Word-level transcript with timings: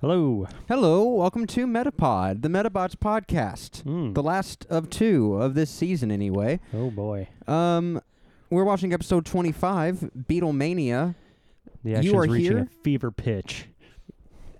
Hello. 0.00 0.46
Hello, 0.68 1.04
welcome 1.04 1.46
to 1.48 1.66
Medapod, 1.66 2.42
the 2.42 2.48
Medabots 2.48 2.94
podcast, 2.96 3.82
Mm. 3.84 4.14
the 4.14 4.22
last 4.22 4.66
of 4.68 4.90
two 4.90 5.34
of 5.34 5.54
this 5.54 5.70
season, 5.70 6.10
anyway. 6.10 6.60
oh 6.74 6.90
boy. 6.90 7.28
Um, 7.46 8.00
we're 8.50 8.64
watching 8.64 8.92
episode 8.92 9.24
twenty-five, 9.24 10.10
Beatlemania. 10.28 11.14
The 11.82 12.02
You 12.02 12.16
are 12.18 12.22
reaching 12.26 12.56
here? 12.56 12.58
a 12.70 12.82
fever 12.82 13.10
pitch. 13.10 13.68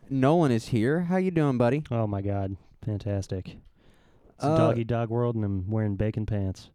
Nolan 0.08 0.52
is 0.52 0.68
here. 0.68 1.02
How 1.02 1.16
you 1.16 1.30
doing, 1.30 1.58
buddy? 1.58 1.82
Oh 1.90 2.06
my 2.06 2.22
god. 2.22 2.56
Fantastic. 2.84 3.56
It's 4.36 4.44
a 4.44 4.48
Uh, 4.48 4.56
doggy 4.56 4.84
dog 4.84 5.10
world 5.10 5.34
and 5.34 5.44
I'm 5.44 5.70
wearing 5.70 5.96
bacon 5.96 6.24
pants. 6.26 6.70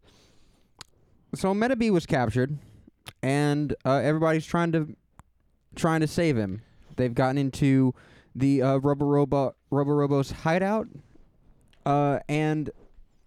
So 1.34 1.54
Metabee 1.54 1.90
was 1.90 2.04
captured, 2.06 2.58
and 3.22 3.74
uh, 3.84 3.96
everybody's 3.96 4.44
trying 4.46 4.72
to 4.72 4.94
trying 5.74 6.00
to 6.00 6.06
save 6.06 6.36
him. 6.36 6.60
They've 6.96 7.14
gotten 7.14 7.38
into 7.38 7.94
the 8.34 8.62
uh, 8.62 8.76
Robo 8.78 9.04
Robo 9.06 9.54
Robo 9.70 9.90
Robo's 9.92 10.30
hideout, 10.30 10.88
uh, 11.86 12.18
and 12.28 12.70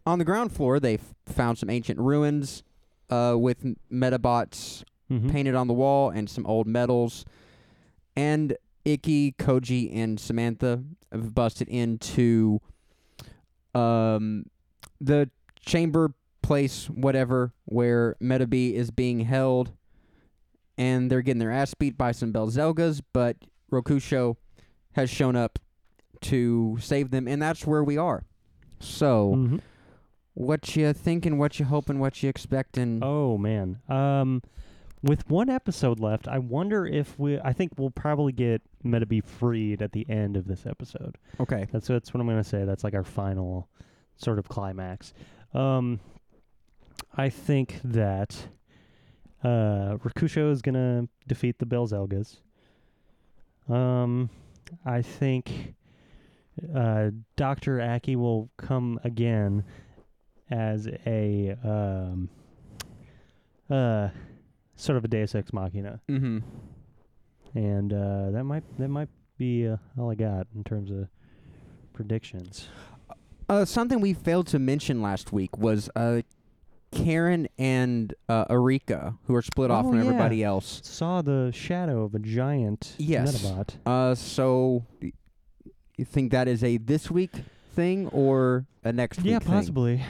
on 0.06 0.20
the 0.20 0.26
ground 0.26 0.52
floor 0.52 0.80
they 0.80 0.96
f- 0.96 1.14
found 1.26 1.58
some 1.58 1.70
ancient 1.70 2.00
ruins 2.00 2.64
uh, 3.10 3.36
with 3.38 3.64
m- 3.66 3.78
Medabots 3.92 4.84
Mhm. 5.12 5.32
painted 5.32 5.54
on 5.54 5.68
the 5.68 5.74
wall 5.74 6.10
and 6.10 6.28
some 6.30 6.46
old 6.48 6.66
medals. 6.66 7.26
And 8.16 8.58
Ikki, 8.86 9.34
Koji, 9.34 9.96
and 9.96 10.20
Samantha 10.20 10.84
have 11.12 11.36
busted 11.36 11.68
into 11.68 12.60
um, 13.74 14.46
the 15.02 15.30
chamber 15.60 16.14
place, 16.42 16.90
whatever, 16.90 17.54
where 17.66 18.16
Metabee 18.22 18.74
is 18.74 18.92
being 18.92 19.22
held. 19.22 19.72
And 20.78 21.10
they're 21.12 21.22
getting 21.22 21.40
their 21.40 21.52
ass 21.52 21.74
beat 21.74 21.98
by 21.98 22.12
some 22.12 22.34
Belzelgas, 22.34 23.02
but 23.14 23.38
Rokusho 23.72 24.36
has 24.96 25.10
shown 25.10 25.36
up 25.36 25.60
to 26.22 26.78
save 26.82 27.12
them, 27.12 27.28
and 27.28 27.42
that's 27.42 27.66
where 27.68 27.84
we 27.84 27.98
are. 27.98 28.24
So, 28.80 29.36
Mhm. 29.36 29.62
what 30.34 30.76
you 30.76 30.92
thinking, 30.94 31.38
what 31.38 31.60
you 31.60 31.66
hoping, 31.66 32.00
what 32.00 32.22
you 32.24 32.30
expecting? 32.30 33.00
Oh 33.04 33.38
man. 33.38 33.80
Um 33.88 34.42
with 35.04 35.30
one 35.30 35.50
episode 35.50 36.00
left, 36.00 36.28
I 36.28 36.40
wonder 36.40 36.86
if 36.86 37.18
we 37.20 37.40
I 37.40 37.54
think 37.54 37.74
we'll 37.78 37.92
probably 37.92 38.32
get 38.34 38.62
Metabee 38.84 39.24
freed 39.24 39.82
at 39.82 39.92
the 39.92 40.10
end 40.10 40.36
of 40.36 40.48
this 40.48 40.66
episode. 40.66 41.18
Okay. 41.40 41.68
That's 41.72 41.88
that's 41.88 42.14
what 42.14 42.22
I'm 42.22 42.28
gonna 42.28 42.44
say. 42.44 42.66
That's 42.66 42.84
like 42.84 42.96
our 42.96 43.04
final 43.04 43.70
sort 44.18 44.40
of 44.40 44.48
climax. 44.50 45.14
Um, 45.54 46.00
I 47.16 47.30
think 47.30 47.80
that 47.84 48.48
uh, 49.44 49.98
Rokusho 49.98 50.52
is 50.52 50.62
gonna 50.62 51.08
defeat 51.28 51.60
the 51.60 51.66
Belzelgas. 51.66 52.40
Um, 53.70 54.30
I 54.86 55.02
think 55.02 55.76
uh, 56.76 57.12
Doctor 57.36 57.82
Aki 57.82 58.16
will 58.16 58.50
come 58.58 59.00
again 59.04 59.64
as 60.50 60.88
a 61.06 61.56
um, 61.64 62.30
uh, 63.70 64.10
sort 64.76 64.98
of 64.98 65.06
a 65.06 65.08
Deus 65.08 65.36
Ex 65.36 65.52
Machina, 65.54 66.00
Mm-hmm. 66.10 66.40
and 67.56 67.94
uh, 67.94 68.32
that 68.32 68.44
might 68.44 68.64
that 68.78 68.90
might 68.90 69.10
be 69.38 69.68
uh, 69.68 69.78
all 69.98 70.12
I 70.12 70.16
got 70.16 70.48
in 70.56 70.64
terms 70.64 70.92
of 70.92 71.08
predictions. 71.94 72.68
Uh, 73.48 73.64
something 73.66 74.00
we 74.00 74.14
failed 74.14 74.48
to 74.48 74.60
mention 74.60 75.02
last 75.02 75.32
week 75.32 75.58
was 75.58 75.90
uh, 75.96 76.22
Karen 76.96 77.48
and 77.58 78.14
uh, 78.30 78.46
Erika, 78.50 79.16
who 79.26 79.36
are 79.36 79.42
split 79.42 79.70
off 79.70 79.86
Oh, 79.86 79.90
from 79.90 80.00
yeah. 80.00 80.06
everybody 80.06 80.44
else. 80.44 80.82
saw 80.84 81.22
the 81.22 81.52
shadow 81.54 82.04
of 82.04 82.16
a 82.16 82.20
giant 82.20 82.96
Yes. 82.98 83.44
Medabot. 83.44 83.70
Uh, 83.86 84.16
so 84.16 84.86
y- 85.02 85.12
you 85.98 86.06
think 86.06 86.32
that 86.32 86.48
is 86.48 86.64
a 86.64 86.78
this 86.78 87.12
week 87.12 87.32
thing 87.74 88.08
or 88.08 88.66
a 88.84 88.92
next 88.94 89.22
Yeah, 89.24 89.36
week 89.36 89.44
thing? 89.44 89.52
possibly. 89.54 90.04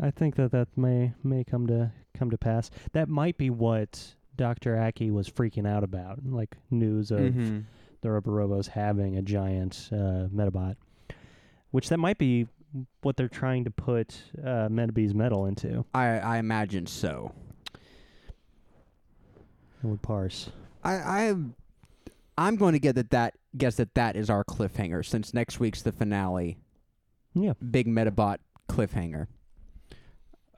I 0.00 0.10
think 0.10 0.36
that 0.36 0.52
that 0.52 0.68
may 0.76 1.12
may 1.22 1.44
come 1.44 1.66
to 1.66 1.92
come 2.14 2.30
to 2.30 2.38
pass. 2.38 2.70
That 2.92 3.08
might 3.08 3.36
be 3.36 3.50
what 3.50 4.14
Doctor 4.36 4.78
Aki 4.78 5.10
was 5.10 5.28
freaking 5.28 5.66
out 5.66 5.84
about, 5.84 6.20
like 6.24 6.56
news 6.70 7.10
of 7.10 7.20
Mhm. 7.20 7.64
the 8.00 8.08
Roborobos 8.08 8.68
having 8.68 9.16
a 9.16 9.22
giant 9.22 9.90
uh, 9.92 10.28
Medabot, 10.34 10.76
which 11.70 11.88
that 11.90 11.98
might 11.98 12.16
be 12.18 12.46
what 13.00 13.16
they're 13.16 13.28
trying 13.28 13.64
to 13.64 13.70
put 13.70 14.22
uh, 14.38 14.68
Metabee's 14.68 15.14
metal 15.14 15.46
into. 15.46 15.84
I 15.94 16.18
I 16.18 16.38
imagine 16.38 16.86
so. 16.86 17.32
It 19.82 19.86
would 19.86 20.02
parse. 20.02 20.50
I 20.84 20.92
I 20.92 21.34
I'm 22.38 22.56
going 22.56 22.72
to 22.72 22.78
get 22.78 22.94
that 22.94 23.10
that 23.10 23.34
guess 23.56 23.76
that 23.76 23.94
that 23.94 24.16
is 24.16 24.30
our 24.30 24.44
cliffhanger 24.44 25.04
since 25.04 25.34
next 25.34 25.60
week's 25.60 25.82
the 25.82 25.92
finale. 25.92 26.58
Yeah. 27.34 27.52
Big 27.70 27.86
Medabot 27.86 28.38
cliffhanger. 28.68 29.26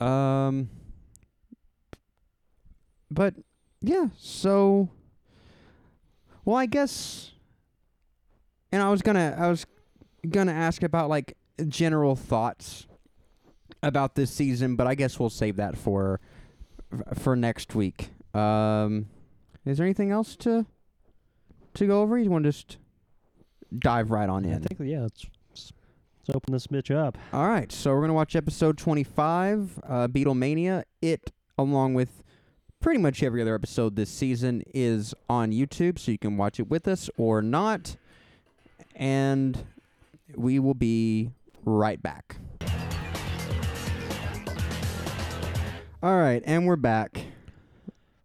Um. 0.00 0.70
But 3.10 3.34
yeah, 3.80 4.06
so. 4.16 4.88
Well, 6.44 6.56
I 6.56 6.66
guess. 6.66 7.32
And 8.72 8.82
I 8.82 8.90
was 8.90 9.02
gonna, 9.02 9.36
I 9.38 9.48
was 9.48 9.66
gonna 10.28 10.52
ask 10.52 10.82
about 10.82 11.10
like 11.10 11.36
general 11.68 12.16
thoughts 12.16 12.86
about 13.82 14.14
this 14.14 14.30
season, 14.30 14.76
but 14.76 14.86
I 14.86 14.94
guess 14.94 15.18
we'll 15.18 15.30
save 15.30 15.56
that 15.56 15.76
for 15.76 16.20
for 17.14 17.34
next 17.36 17.74
week. 17.74 18.10
Um, 18.34 19.06
is 19.64 19.78
there 19.78 19.86
anything 19.86 20.10
else 20.10 20.36
to 20.36 20.66
to 21.74 21.86
go 21.86 22.02
over? 22.02 22.18
You 22.18 22.30
want 22.30 22.44
to 22.44 22.52
just 22.52 22.78
dive 23.78 24.10
right 24.10 24.28
on 24.28 24.44
in? 24.44 24.54
I 24.54 24.58
think 24.58 24.80
yeah. 24.84 25.02
Let's 25.02 25.26
let's 25.50 25.72
open 26.34 26.52
this 26.52 26.66
bitch 26.66 26.94
up. 26.94 27.18
All 27.32 27.48
right, 27.48 27.70
so 27.72 27.92
we're 27.92 28.02
gonna 28.02 28.14
watch 28.14 28.36
episode 28.36 28.78
twenty-five, 28.78 29.80
uh, 29.88 30.08
Beatlemania. 30.08 30.84
It, 31.00 31.32
along 31.58 31.94
with 31.94 32.22
pretty 32.80 33.00
much 33.00 33.22
every 33.22 33.40
other 33.42 33.54
episode 33.54 33.96
this 33.96 34.10
season, 34.10 34.62
is 34.74 35.14
on 35.28 35.50
YouTube, 35.52 35.98
so 35.98 36.12
you 36.12 36.18
can 36.18 36.36
watch 36.36 36.60
it 36.60 36.68
with 36.68 36.86
us 36.86 37.10
or 37.16 37.42
not. 37.42 37.96
And 38.94 39.64
we 40.34 40.58
will 40.58 40.74
be 40.74 41.30
right 41.64 42.02
back. 42.02 42.36
All 46.02 46.18
right, 46.18 46.42
and 46.44 46.66
we're 46.66 46.74
back. 46.76 47.26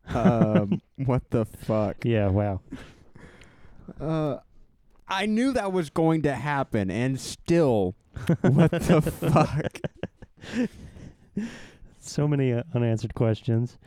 Um, 0.07 0.81
what 1.05 1.29
the 1.29 1.45
fuck? 1.45 2.03
Yeah. 2.03 2.29
Wow. 2.29 2.61
Uh, 4.01 4.37
I 5.07 5.27
knew 5.27 5.51
that 5.53 5.71
was 5.71 5.91
going 5.91 6.23
to 6.23 6.33
happen, 6.33 6.89
and 6.89 7.19
still, 7.19 7.93
what 8.41 8.71
the 8.71 9.01
fuck? 9.21 9.79
So 11.99 12.27
many 12.27 12.51
uh, 12.51 12.63
unanswered 12.73 13.13
questions. 13.13 13.77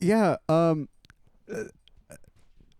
Yeah, 0.00 0.36
um 0.48 0.88
uh, 1.52 1.64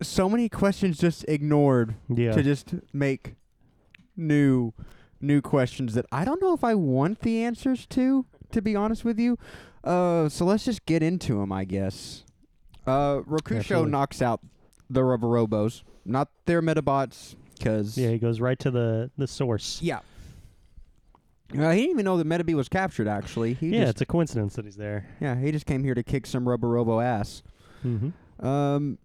so 0.01 0.27
many 0.27 0.49
questions 0.49 0.97
just 0.97 1.23
ignored 1.27 1.95
Yeah. 2.09 2.31
to 2.33 2.43
just 2.43 2.73
make 2.91 3.35
new 4.17 4.73
new 5.23 5.41
questions 5.41 5.93
that 5.95 6.05
I 6.11 6.25
don't 6.25 6.41
know 6.41 6.53
if 6.53 6.63
I 6.63 6.75
want 6.75 7.19
the 7.21 7.43
answers 7.43 7.85
to 7.87 8.25
to 8.51 8.61
be 8.61 8.75
honest 8.75 9.03
with 9.05 9.17
you. 9.19 9.37
Uh 9.83 10.29
so 10.29 10.45
let's 10.45 10.65
just 10.65 10.85
get 10.85 11.01
into 11.01 11.39
them, 11.39 11.51
I 11.51 11.63
guess. 11.65 12.23
Uh 12.85 13.21
Rokusho 13.21 13.57
Absolutely. 13.59 13.91
knocks 13.91 14.21
out 14.21 14.41
the 14.89 15.01
Roborobos, 15.01 15.83
not 16.05 16.29
their 16.45 16.61
Medabots 16.61 17.35
cuz 17.63 17.97
Yeah, 17.97 18.09
he 18.09 18.19
goes 18.19 18.39
right 18.39 18.59
to 18.59 18.69
the 18.71 19.09
the 19.17 19.27
source. 19.27 19.81
Yeah. 19.81 19.99
Uh, 21.55 21.69
he 21.71 21.81
didn't 21.81 21.91
even 21.91 22.05
know 22.05 22.17
that 22.17 22.25
Metabee 22.27 22.55
was 22.55 22.67
captured 22.67 23.07
actually. 23.07 23.53
He 23.53 23.69
yeah, 23.69 23.81
just 23.81 23.91
it's 23.91 24.01
a 24.01 24.05
coincidence 24.07 24.55
that 24.55 24.65
he's 24.65 24.75
there. 24.75 25.05
yeah, 25.21 25.35
he 25.39 25.51
just 25.51 25.65
came 25.67 25.83
here 25.83 25.93
to 25.93 26.01
kick 26.03 26.25
some 26.25 26.45
Roborobo 26.45 27.03
ass. 27.03 27.43
Mm-hmm. 27.85 28.45
Um, 28.45 28.97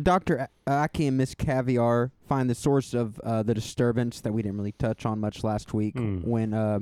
Dr. 0.00 0.48
A- 0.66 0.70
Aki 0.70 1.06
and 1.08 1.16
Miss 1.16 1.34
Caviar 1.34 2.10
find 2.28 2.48
the 2.48 2.54
source 2.54 2.94
of 2.94 3.18
uh, 3.20 3.42
the 3.42 3.54
disturbance 3.54 4.20
that 4.20 4.32
we 4.32 4.42
didn't 4.42 4.56
really 4.58 4.72
touch 4.72 5.04
on 5.04 5.18
much 5.20 5.42
last 5.44 5.74
week 5.74 5.94
Mm. 5.96 6.24
when 6.24 6.54
uh, 6.54 6.78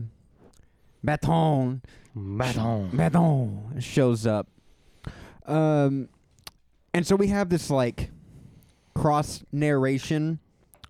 Baton 1.02 1.82
Madon. 2.16 2.96
Baton 2.96 3.80
shows 3.80 4.26
up. 4.26 4.48
Um, 5.46 6.08
and 6.92 7.06
so 7.06 7.16
we 7.16 7.28
have 7.28 7.48
this 7.48 7.70
like 7.70 8.10
cross 8.94 9.42
narration 9.52 10.40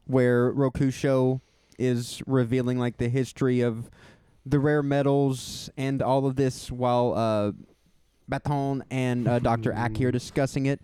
where 0.07 0.53
Rokusho 0.53 1.41
is 1.79 2.23
revealing 2.27 2.79
like 2.79 2.97
the 2.97 3.09
history 3.09 3.61
of 3.61 3.91
the 4.47 4.59
rare 4.59 4.83
metals 4.83 5.69
and 5.77 6.01
all 6.03 6.27
of 6.27 6.37
this 6.37 6.71
while 6.71 7.13
uh, 7.15 7.53
Baton 8.27 8.83
and 8.91 9.29
uh, 9.29 9.39
Dr. 9.39 9.75
Aki 9.75 10.07
are 10.07 10.11
discussing 10.13 10.67
it. 10.67 10.81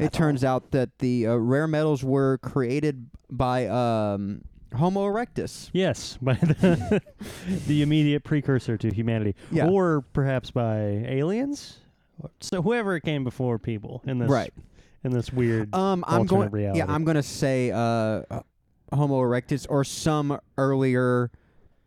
It 0.00 0.12
turns 0.12 0.44
out 0.44 0.70
that 0.72 0.98
the 0.98 1.26
uh, 1.28 1.34
rare 1.36 1.66
metals 1.68 2.02
were 2.02 2.38
created 2.38 3.06
by 3.30 3.66
um, 3.66 4.42
Homo 4.76 5.04
erectus. 5.06 5.68
Yes, 5.72 6.18
by 6.22 6.34
the, 6.34 7.02
the 7.66 7.82
immediate 7.82 8.24
precursor 8.24 8.76
to 8.78 8.90
humanity, 8.94 9.34
Yeah. 9.50 9.68
or 9.68 10.00
perhaps 10.12 10.50
by 10.50 10.78
aliens. 11.06 11.78
So 12.40 12.62
whoever 12.62 12.98
came 13.00 13.24
before 13.24 13.58
people 13.58 14.02
in 14.06 14.18
this 14.18 14.28
Right. 14.30 14.52
in 15.04 15.12
this 15.12 15.32
weird. 15.32 15.74
Um, 15.74 16.04
I'm 16.06 16.20
alternate 16.20 16.28
going. 16.28 16.50
reality. 16.50 16.78
Yeah, 16.78 16.86
I'm 16.88 17.04
going 17.04 17.16
to 17.16 17.22
say 17.22 17.70
uh, 17.70 18.22
Homo 18.92 19.20
erectus 19.22 19.66
or 19.70 19.84
some 19.84 20.38
earlier 20.58 21.30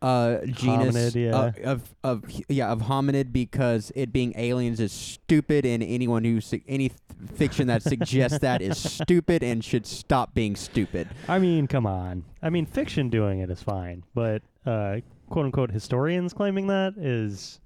uh, 0.02 0.38
genus 0.46 0.94
Hominid, 0.94 1.14
yeah. 1.14 1.46
of, 1.46 1.58
of 1.64 1.94
of 2.24 2.24
yeah 2.48 2.70
of 2.70 2.80
hominid 2.82 3.32
because 3.32 3.90
it 3.94 4.12
being 4.12 4.34
aliens 4.36 4.78
is 4.80 4.92
stupid 4.92 5.64
and 5.64 5.82
anyone 5.82 6.24
who 6.24 6.40
su- 6.40 6.60
any 6.68 6.90
th- 6.90 7.00
fiction 7.34 7.68
that 7.68 7.82
suggests 7.82 8.38
that 8.40 8.60
is 8.60 8.76
stupid 9.02 9.42
and 9.42 9.64
should 9.64 9.86
stop 9.86 10.34
being 10.34 10.56
stupid. 10.56 11.08
I 11.28 11.38
mean, 11.38 11.66
come 11.66 11.86
on. 11.86 12.24
I 12.42 12.50
mean, 12.50 12.66
fiction 12.66 13.08
doing 13.08 13.38
it 13.40 13.50
is 13.50 13.62
fine, 13.62 14.04
but 14.14 14.42
uh, 14.66 14.96
quote 15.30 15.46
unquote 15.46 15.70
historians 15.70 16.34
claiming 16.34 16.66
that 16.66 16.94
is 16.98 17.60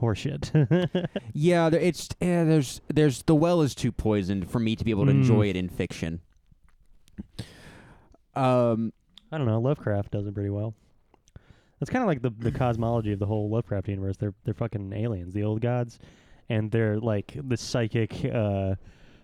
horseshit. 0.00 1.08
Yeah, 1.32 1.70
there, 1.70 1.80
it's 1.80 2.08
eh, 2.20 2.44
there's 2.44 2.80
there's 2.92 3.22
the 3.22 3.34
well 3.34 3.62
is 3.62 3.74
too 3.74 3.90
poisoned 3.90 4.48
for 4.50 4.60
me 4.60 4.76
to 4.76 4.84
be 4.84 4.90
able 4.92 5.06
to 5.06 5.12
Mm. 5.12 5.22
enjoy 5.22 5.48
it 5.48 5.56
in 5.56 5.68
fiction. 5.68 6.20
Um, 8.34 8.92
I 9.32 9.38
don't 9.38 9.46
know. 9.46 9.60
Lovecraft 9.60 10.12
does 10.12 10.26
it 10.26 10.34
pretty 10.34 10.50
well. 10.50 10.74
That's 11.80 11.90
kind 11.90 12.02
of 12.02 12.06
like 12.08 12.22
the 12.22 12.30
the 12.38 12.52
cosmology 12.58 13.12
of 13.12 13.18
the 13.18 13.26
whole 13.26 13.48
Lovecraft 13.50 13.88
universe. 13.88 14.16
They're 14.16 14.34
they're 14.44 14.54
fucking 14.54 14.92
aliens, 14.92 15.32
the 15.34 15.42
old 15.42 15.60
gods, 15.60 15.98
and 16.48 16.70
they're 16.70 16.98
like 17.00 17.36
the 17.42 17.56
psychic 17.56 18.24
uh, 18.26 18.74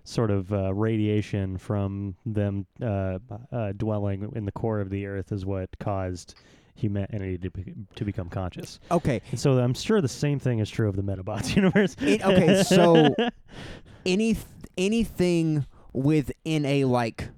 sort 0.05 0.31
of 0.31 0.53
uh, 0.53 0.73
radiation 0.75 1.58
from 1.58 2.17
them 2.25 2.67
uh, 2.82 3.19
uh, 3.53 3.73
dwelling 3.76 4.32
in 4.35 4.44
the 4.44 4.53
core 4.53 4.81
of 4.81 4.88
the 4.91 5.05
earth 5.06 5.32
is 5.32 5.44
what 5.44 5.69
caused 5.81 6.35
humanity 6.76 7.38
to, 7.38 7.50
be, 7.50 7.73
to 7.94 8.05
become 8.05 8.29
conscious. 8.29 8.79
okay, 8.91 9.23
And 9.31 9.41
so 9.41 9.58
I'm 9.58 9.73
sure 9.73 10.03
the 10.03 10.08
same 10.08 10.38
thing 10.38 10.58
is 10.58 10.69
true 10.69 10.88
of 10.91 10.94
the 10.94 11.03
Medabots 11.03 11.56
universe. 11.56 11.97
It- 12.00 12.23
okay, 12.25 12.62
so- 12.62 13.14
any 14.06 14.37
anything 14.79 15.67
within 15.93 16.64
a 16.67 16.85
like 16.85 17.29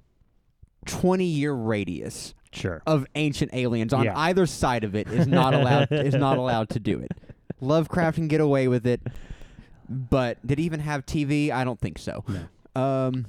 twenty 0.87 1.25
year 1.25 1.53
radius 1.53 2.35
sure. 2.52 2.82
of 2.86 3.06
ancient 3.14 3.52
aliens 3.54 3.92
on 3.92 4.04
Yeah. 4.04 4.18
either 4.18 4.46
side 4.46 4.84
of 4.84 4.94
it 4.94 5.08
is 5.08 5.26
not 5.26 5.54
allowed 5.54 5.88
is 5.92 6.14
not 6.14 6.38
allowed 6.42 6.68
to 6.70 6.80
do 6.80 6.98
it. 7.00 7.12
Lovecraft 7.60 8.16
can 8.16 8.28
get 8.28 8.40
away 8.40 8.68
with 8.68 8.86
it, 8.86 9.00
but 9.88 10.44
did 10.46 10.58
he 10.58 10.64
even 10.64 10.80
have 10.80 11.04
TV? 11.06 11.50
I 11.50 11.64
don't 11.64 11.80
think 11.80 11.98
so. 11.98 12.24
No, 12.28 12.80
Um, 12.80 13.26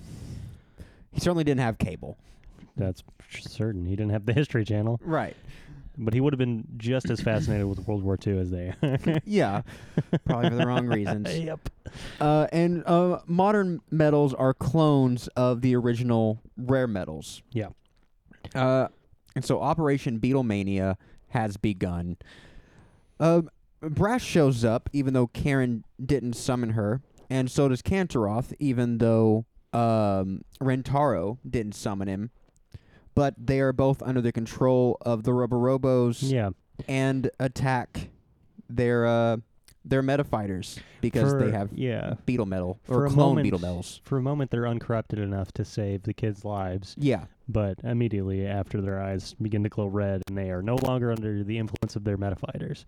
he 1.12 1.20
certainly 1.20 1.44
didn't 1.44 1.62
have 1.62 1.78
cable. 1.78 2.18
that's 2.78 3.04
certain. 3.42 3.86
He 3.86 3.96
didn't 3.96 4.12
have 4.12 4.26
the 4.26 4.34
History 4.34 4.64
Channel, 4.66 5.00
Right. 5.04 5.36
but 5.98 6.14
he 6.14 6.22
would 6.22 6.32
have 6.34 6.38
been 6.38 6.66
just 6.78 7.10
as 7.10 7.20
fascinated 7.22 7.66
with 7.68 7.80
World 7.88 8.04
War 8.04 8.18
II 8.26 8.40
as 8.40 8.52
they 8.52 8.74
are. 8.84 9.20
Yeah. 9.26 9.62
Probably 10.26 10.50
for 10.50 10.56
the 10.56 10.66
wrong 10.66 10.86
reasons. 10.98 11.38
yep. 11.40 11.68
Uh, 12.22 12.48
and 12.52 12.84
uh, 12.86 13.20
modern 13.26 13.82
metals 13.92 14.34
are 14.36 14.54
clones 14.54 15.28
of 15.30 15.62
the 15.62 15.76
original 15.76 16.40
rare 16.58 16.88
metals. 16.88 17.42
Yeah. 17.52 17.70
Uh, 18.56 18.88
and 19.36 19.44
so 19.46 19.62
Operation 19.62 20.20
Beatlemania 20.20 20.96
has 21.30 21.58
begun. 21.58 22.18
Uh, 23.20 23.42
Brass 23.82 24.22
shows 24.22 24.66
up, 24.66 24.90
even 24.94 25.14
though 25.14 25.28
Karen 25.28 25.84
didn't 26.04 26.34
summon 26.34 26.72
her, 26.72 27.02
and 27.30 27.50
so 27.50 27.68
does 27.70 27.82
Kantaroth, 27.82 28.54
even 28.60 28.98
though 28.98 29.46
um, 29.74 30.42
Rentaro 30.62 31.38
didn't 31.48 31.76
summon 31.76 32.08
him. 32.08 32.32
But 33.16 33.36
they 33.38 33.60
are 33.60 33.74
both 33.74 34.02
under 34.02 34.22
the 34.22 34.32
control 34.32 34.98
of 35.02 35.24
the 35.24 35.34
Rubber 35.34 35.58
Robos 35.58 36.20
Yeah. 36.32 36.50
and 36.88 37.30
attack 37.40 38.10
their 38.70 39.06
uh, 39.06 39.38
their 39.90 40.02
meta 40.02 40.24
fighters 40.24 40.80
because 41.02 41.34
they 41.38 41.52
have 41.52 41.74
yeah. 41.74 42.14
beetle 42.26 42.46
metal 42.46 42.80
or 42.88 43.06
a 43.06 43.10
clone 43.10 43.18
moment- 43.30 43.44
beetle 43.46 43.60
metals. 43.60 44.02
For 44.04 44.18
a 44.18 44.22
moment, 44.22 44.52
they're 44.52 44.68
uncorrupted 44.68 45.20
enough 45.20 45.52
to 45.54 45.66
save 45.66 46.04
the 46.04 46.14
kids' 46.14 46.46
lives, 46.46 46.96
Yeah. 46.98 47.26
but 47.48 47.80
immediately 47.84 48.46
after 48.46 48.82
their 48.82 49.02
eyes 49.02 49.34
begin 49.42 49.64
to 49.64 49.70
glow 49.70 49.88
red, 49.88 50.22
and 50.28 50.38
they 50.38 50.52
are 50.52 50.62
no 50.62 50.76
longer 50.76 51.12
under 51.12 51.44
the 51.44 51.58
influence 51.58 51.96
of 51.96 52.04
their 52.04 52.18
metafighters. 52.18 52.86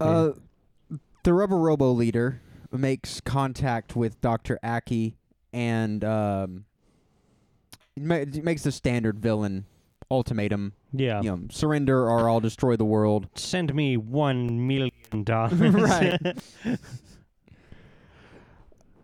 Uh, 0.00 0.30
the 1.22 1.32
Rubber 1.32 1.56
Robo 1.58 1.92
leader 1.92 2.40
makes 2.72 3.20
contact 3.20 3.96
with 3.96 4.20
Doctor 4.20 4.58
Aki 4.62 5.16
and 5.52 6.04
um, 6.04 6.64
ma- 7.96 8.24
makes 8.42 8.62
the 8.62 8.72
standard 8.72 9.18
villain 9.18 9.64
ultimatum. 10.10 10.72
Yeah. 10.92 11.20
You 11.22 11.30
know, 11.30 11.40
surrender 11.50 12.08
or 12.08 12.28
I'll 12.28 12.40
destroy 12.40 12.76
the 12.76 12.84
world. 12.84 13.28
Send 13.34 13.74
me 13.74 13.96
one 13.96 14.66
million 14.66 14.92
dollars. 15.24 15.60
Right. 15.60 16.20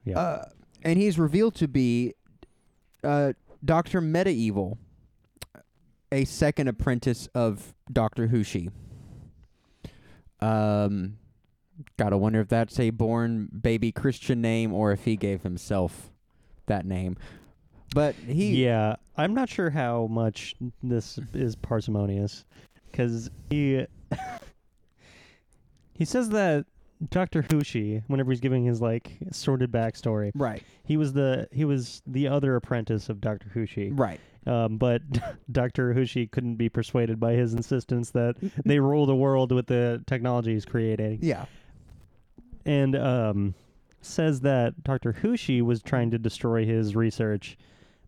yeah. 0.04 0.19
Uh, 0.19 0.44
and 0.82 0.98
he's 0.98 1.19
revealed 1.19 1.54
to 1.56 1.69
be 1.69 2.14
uh, 3.02 3.32
Doctor 3.64 4.00
Meta 4.00 4.31
Evil, 4.31 4.78
a 6.12 6.25
second 6.25 6.69
apprentice 6.69 7.28
of 7.34 7.75
Doctor 7.92 8.28
Hushi. 8.28 8.70
Um, 10.40 11.16
gotta 11.96 12.19
wonder 12.19 12.40
if 12.40 12.48
that's 12.48 12.78
a 12.78 12.90
born 12.90 13.48
baby 13.62 13.92
Christian 13.92 14.40
name 14.40 14.72
or 14.72 14.92
if 14.92 15.04
he 15.04 15.16
gave 15.16 15.42
himself 15.42 16.10
that 16.66 16.84
name. 16.84 17.16
But 17.94 18.17
he, 18.17 18.64
yeah, 18.64 18.96
I'm 19.17 19.35
not 19.35 19.49
sure 19.49 19.70
how 19.70 20.08
much 20.08 20.56
this 20.82 21.19
is 21.32 21.55
parsimonious, 21.55 22.44
because 22.91 23.31
he 23.50 23.87
he 25.94 26.05
says 26.05 26.29
that 26.31 26.67
Doctor 27.11 27.43
Hushi, 27.43 28.02
whenever 28.08 28.32
he's 28.32 28.41
giving 28.41 28.64
his 28.64 28.81
like 28.81 29.12
sordid 29.31 29.70
backstory, 29.70 30.32
right, 30.35 30.62
he 30.85 30.96
was 30.96 31.12
the 31.12 31.49
he 31.52 31.64
was 31.64 32.02
the 32.05 32.26
other 32.26 32.56
apprentice 32.56 33.08
of 33.08 33.20
Doctor 33.20 33.46
Hushi, 33.55 33.91
right, 33.97 34.20
um, 34.44 34.76
but 34.76 35.02
Doctor 35.52 35.94
Hushi 35.94 36.29
couldn't 36.29 36.56
be 36.56 36.69
persuaded 36.69 37.20
by 37.20 37.35
his 37.35 37.55
insistence 37.55 38.11
that 38.11 38.35
they 38.64 38.81
rule 38.81 39.06
the 39.06 39.14
world 39.14 39.52
with 39.52 39.67
the 39.69 40.02
technology 40.08 40.52
he's 40.52 40.64
creating, 40.64 41.20
yeah, 41.23 41.44
and 42.67 42.97
um, 42.97 43.55
says 44.00 44.40
that 44.40 44.82
Doctor 44.82 45.12
Hushi 45.12 45.62
was 45.62 45.81
trying 45.81 46.11
to 46.11 46.19
destroy 46.19 46.64
his 46.64 46.97
research, 46.97 47.56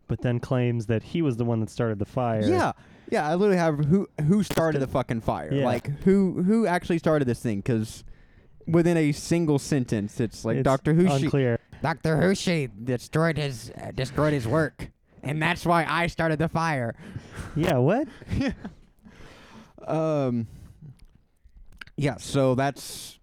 but 0.08 0.22
then 0.22 0.40
claims 0.40 0.86
that 0.86 1.02
he 1.02 1.22
was 1.22 1.36
the 1.36 1.44
one 1.44 1.60
that 1.60 1.70
started 1.70 1.98
the 1.98 2.04
fire. 2.04 2.42
yeah, 2.44 2.72
yeah. 3.10 3.28
I 3.28 3.34
literally 3.34 3.58
have 3.58 3.84
who 3.86 4.08
who 4.26 4.42
started 4.42 4.80
the 4.80 4.86
fucking 4.86 5.20
fire, 5.22 5.52
Yeah. 5.52 5.64
like 5.64 5.86
who 6.02 6.42
who 6.42 6.66
actually 6.66 6.98
started 6.98 7.26
this 7.26 7.40
thing 7.40 7.58
because. 7.58 8.04
Within 8.68 8.96
a 8.96 9.12
single 9.12 9.60
sentence, 9.60 10.18
it's 10.18 10.44
like 10.44 10.56
It's 10.56 10.64
Doctor 10.64 10.92
Hushi. 10.92 11.22
Unclear. 11.22 11.60
Doctor 11.82 12.16
Hushi 12.16 12.68
destroyed 12.84 13.36
his 13.36 13.70
uh, 13.80 13.92
destroyed 13.92 14.32
his 14.32 14.44
work, 14.48 14.90
and 15.22 15.40
that's 15.40 15.64
why 15.64 15.86
I 15.88 16.08
started 16.08 16.40
the 16.40 16.48
fire. 16.48 16.96
Yeah, 17.54 17.78
what? 17.78 18.08
yeah. 18.36 18.54
Um. 19.86 20.48
Yeah, 21.96 22.16
so 22.16 22.56
that's 22.56 23.20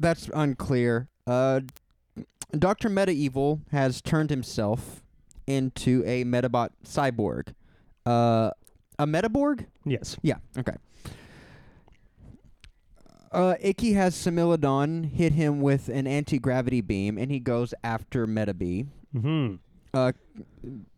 that's 0.00 0.30
unclear. 0.34 1.08
Uh, 1.26 1.60
Doctor 2.58 2.88
Meta 2.88 3.12
Evil 3.12 3.60
has 3.70 4.00
turned 4.00 4.30
himself 4.30 5.03
into 5.46 6.02
a 6.06 6.24
Medabot 6.24 6.70
cyborg. 6.84 7.54
Uh, 8.06 8.50
a 8.98 9.06
Metaborg? 9.06 9.66
Yes. 9.84 10.16
Yeah. 10.22 10.36
Okay. 10.58 10.74
Uh, 13.32 13.56
Ikki 13.60 13.94
has 13.94 14.14
Similodon 14.14 15.10
hit 15.10 15.32
him 15.32 15.60
with 15.60 15.88
an 15.88 16.06
anti 16.06 16.38
gravity 16.38 16.80
beam, 16.80 17.18
and 17.18 17.32
he 17.32 17.40
goes 17.40 17.74
after 17.82 18.26
Metabee. 18.26 18.86
Mm-hmm. 19.14 19.54
uh, 19.92 20.12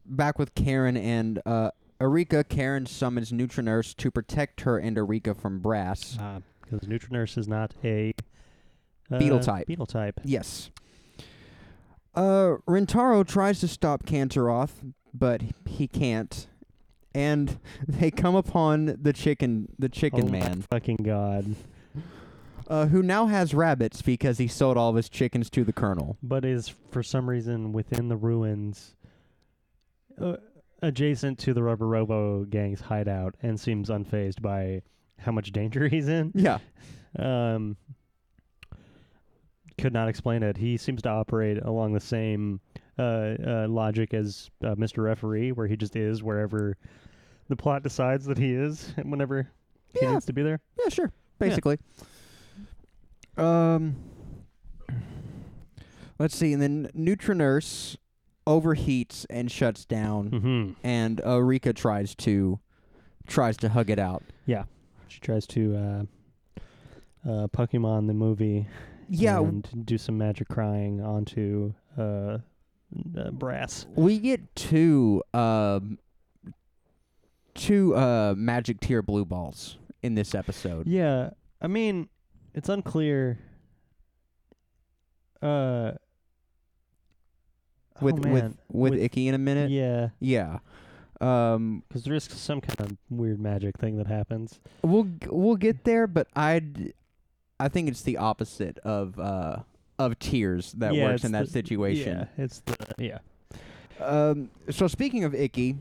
back 0.06 0.38
with 0.38 0.54
Karen 0.54 0.96
and 0.96 1.40
uh, 1.44 1.70
Erika, 2.00 2.44
Karen 2.44 2.86
summons 2.86 3.30
Neutronurse 3.30 3.94
to 3.96 4.10
protect 4.10 4.62
her 4.62 4.78
and 4.78 4.96
Erika 4.96 5.34
from 5.34 5.58
Brass. 5.60 6.18
Because 6.62 6.88
Neutronurse 6.88 7.38
is 7.38 7.46
not 7.48 7.74
a 7.84 8.14
uh, 9.10 9.18
Beetle 9.18 9.40
type. 9.40 9.66
Beetle 9.66 9.86
type. 9.86 10.20
Yes. 10.24 10.70
Uh, 12.16 12.56
Rentaro 12.66 13.26
tries 13.26 13.60
to 13.60 13.68
stop 13.68 14.04
Kantaroth, 14.04 14.92
but 15.12 15.42
he 15.66 15.86
can't. 15.86 16.46
And 17.14 17.58
they 17.88 18.10
come 18.10 18.34
upon 18.34 18.98
the 19.00 19.12
chicken, 19.12 19.68
the 19.78 19.88
chicken 19.88 20.28
oh 20.28 20.30
man, 20.30 20.62
fucking 20.70 20.96
god! 21.04 21.54
uh, 22.68 22.86
who 22.86 23.02
now 23.02 23.26
has 23.26 23.54
rabbits 23.54 24.02
because 24.02 24.38
he 24.38 24.48
sold 24.48 24.76
all 24.76 24.90
of 24.90 24.96
his 24.96 25.08
chickens 25.08 25.50
to 25.50 25.64
the 25.64 25.72
colonel. 25.72 26.16
But 26.22 26.44
is 26.44 26.68
for 26.90 27.02
some 27.02 27.28
reason 27.28 27.72
within 27.72 28.08
the 28.08 28.16
ruins, 28.16 28.96
uh, 30.20 30.36
adjacent 30.82 31.38
to 31.40 31.54
the 31.54 31.62
Rubber 31.62 31.86
Robo 31.86 32.44
gang's 32.44 32.80
hideout, 32.80 33.34
and 33.42 33.58
seems 33.58 33.88
unfazed 33.88 34.42
by 34.42 34.82
how 35.18 35.32
much 35.32 35.52
danger 35.52 35.88
he's 35.88 36.08
in. 36.08 36.32
Yeah. 36.34 36.58
Um, 37.18 37.76
could 39.78 39.92
not 39.92 40.08
explain 40.08 40.42
it. 40.42 40.56
He 40.56 40.76
seems 40.76 41.02
to 41.02 41.08
operate 41.10 41.58
along 41.62 41.92
the 41.92 42.00
same 42.00 42.60
uh, 42.98 43.02
uh, 43.02 43.66
logic 43.68 44.14
as 44.14 44.50
uh, 44.64 44.74
Mr. 44.74 45.04
Referee, 45.04 45.52
where 45.52 45.66
he 45.66 45.76
just 45.76 45.96
is 45.96 46.22
wherever 46.22 46.76
the 47.48 47.56
plot 47.56 47.82
decides 47.82 48.24
that 48.26 48.38
he 48.38 48.52
is, 48.52 48.92
and 48.96 49.10
whenever 49.10 49.48
he 49.92 50.00
Yeah. 50.02 50.12
needs 50.12 50.26
to 50.26 50.32
be 50.32 50.42
there. 50.42 50.60
Yeah, 50.82 50.88
sure. 50.88 51.12
Basically. 51.38 51.78
Um 53.36 53.96
Let's 56.18 56.34
see, 56.34 56.54
and 56.54 56.62
then 56.62 56.90
Neutronurse 56.96 57.96
overheats 58.46 59.26
and 59.28 59.50
shuts 59.50 59.84
down 59.84 60.30
Mm-hmm. 60.30 60.72
and 60.86 61.20
Rika 61.24 61.72
tries 61.74 62.14
to 62.16 62.58
tries 63.26 63.56
to 63.58 63.68
hug 63.68 63.90
it 63.90 63.98
out. 63.98 64.22
Yeah, 64.46 64.64
she 65.08 65.20
tries 65.20 65.46
to 65.48 65.76
uh, 65.76 66.02
uh, 67.28 67.46
Pokemon 67.48 68.06
the 68.06 68.14
movie. 68.14 68.66
Yeah, 69.08 69.38
and 69.38 69.86
do 69.86 69.98
some 69.98 70.18
magic 70.18 70.48
crying 70.48 71.00
onto 71.00 71.72
uh, 71.98 72.38
uh, 73.16 73.30
brass. 73.32 73.86
we 73.94 74.18
get 74.18 74.54
two 74.56 75.22
um 75.34 75.98
two 77.54 77.94
uh 77.96 78.34
magic 78.36 78.80
tear 78.80 79.02
blue 79.02 79.24
balls 79.24 79.78
in 80.02 80.14
this 80.14 80.34
episode. 80.34 80.86
Yeah, 80.86 81.30
I 81.60 81.66
mean, 81.68 82.08
it's 82.54 82.68
unclear. 82.68 83.38
Uh, 85.42 85.92
with 88.00 88.14
oh, 88.26 88.30
with 88.30 88.44
with, 88.68 88.92
With- 88.92 89.00
Ikki 89.02 89.28
in 89.28 89.34
a 89.34 89.38
minute. 89.38 89.70
yeah, 89.70 90.08
Yeah. 90.20 90.58
Um 91.20 91.82
because 91.88 92.04
there 92.04 92.14
is 92.14 92.24
some 92.24 92.60
kind 92.60 92.78
of 92.90 92.96
weird 93.08 93.40
magic 93.40 93.78
thing 93.78 93.96
that 93.96 94.06
happens. 94.06 94.60
we'll 94.82 95.04
g- 95.04 95.28
we'll 95.30 95.56
get 95.56 95.84
there, 95.84 96.06
but 96.06 96.26
I'd 96.36 96.92
I 97.58 97.68
think 97.68 97.88
it's 97.88 98.02
the 98.02 98.16
opposite 98.18 98.78
of 98.78 99.18
uh 99.18 99.58
of 99.98 100.18
tears 100.18 100.72
that 100.74 100.94
Yeah, 100.94 101.04
works 101.04 101.14
it's 101.16 101.24
in 101.24 101.32
that 101.32 101.46
the- 101.46 101.50
situation. 101.52 102.18
Yeah, 102.36 102.44
it's 102.44 102.60
the 102.60 102.76
yeah. 102.98 103.18
Um, 104.00 104.50
so 104.70 104.88
speaking 104.88 105.24
of 105.24 105.34
Ikki, 105.34 105.76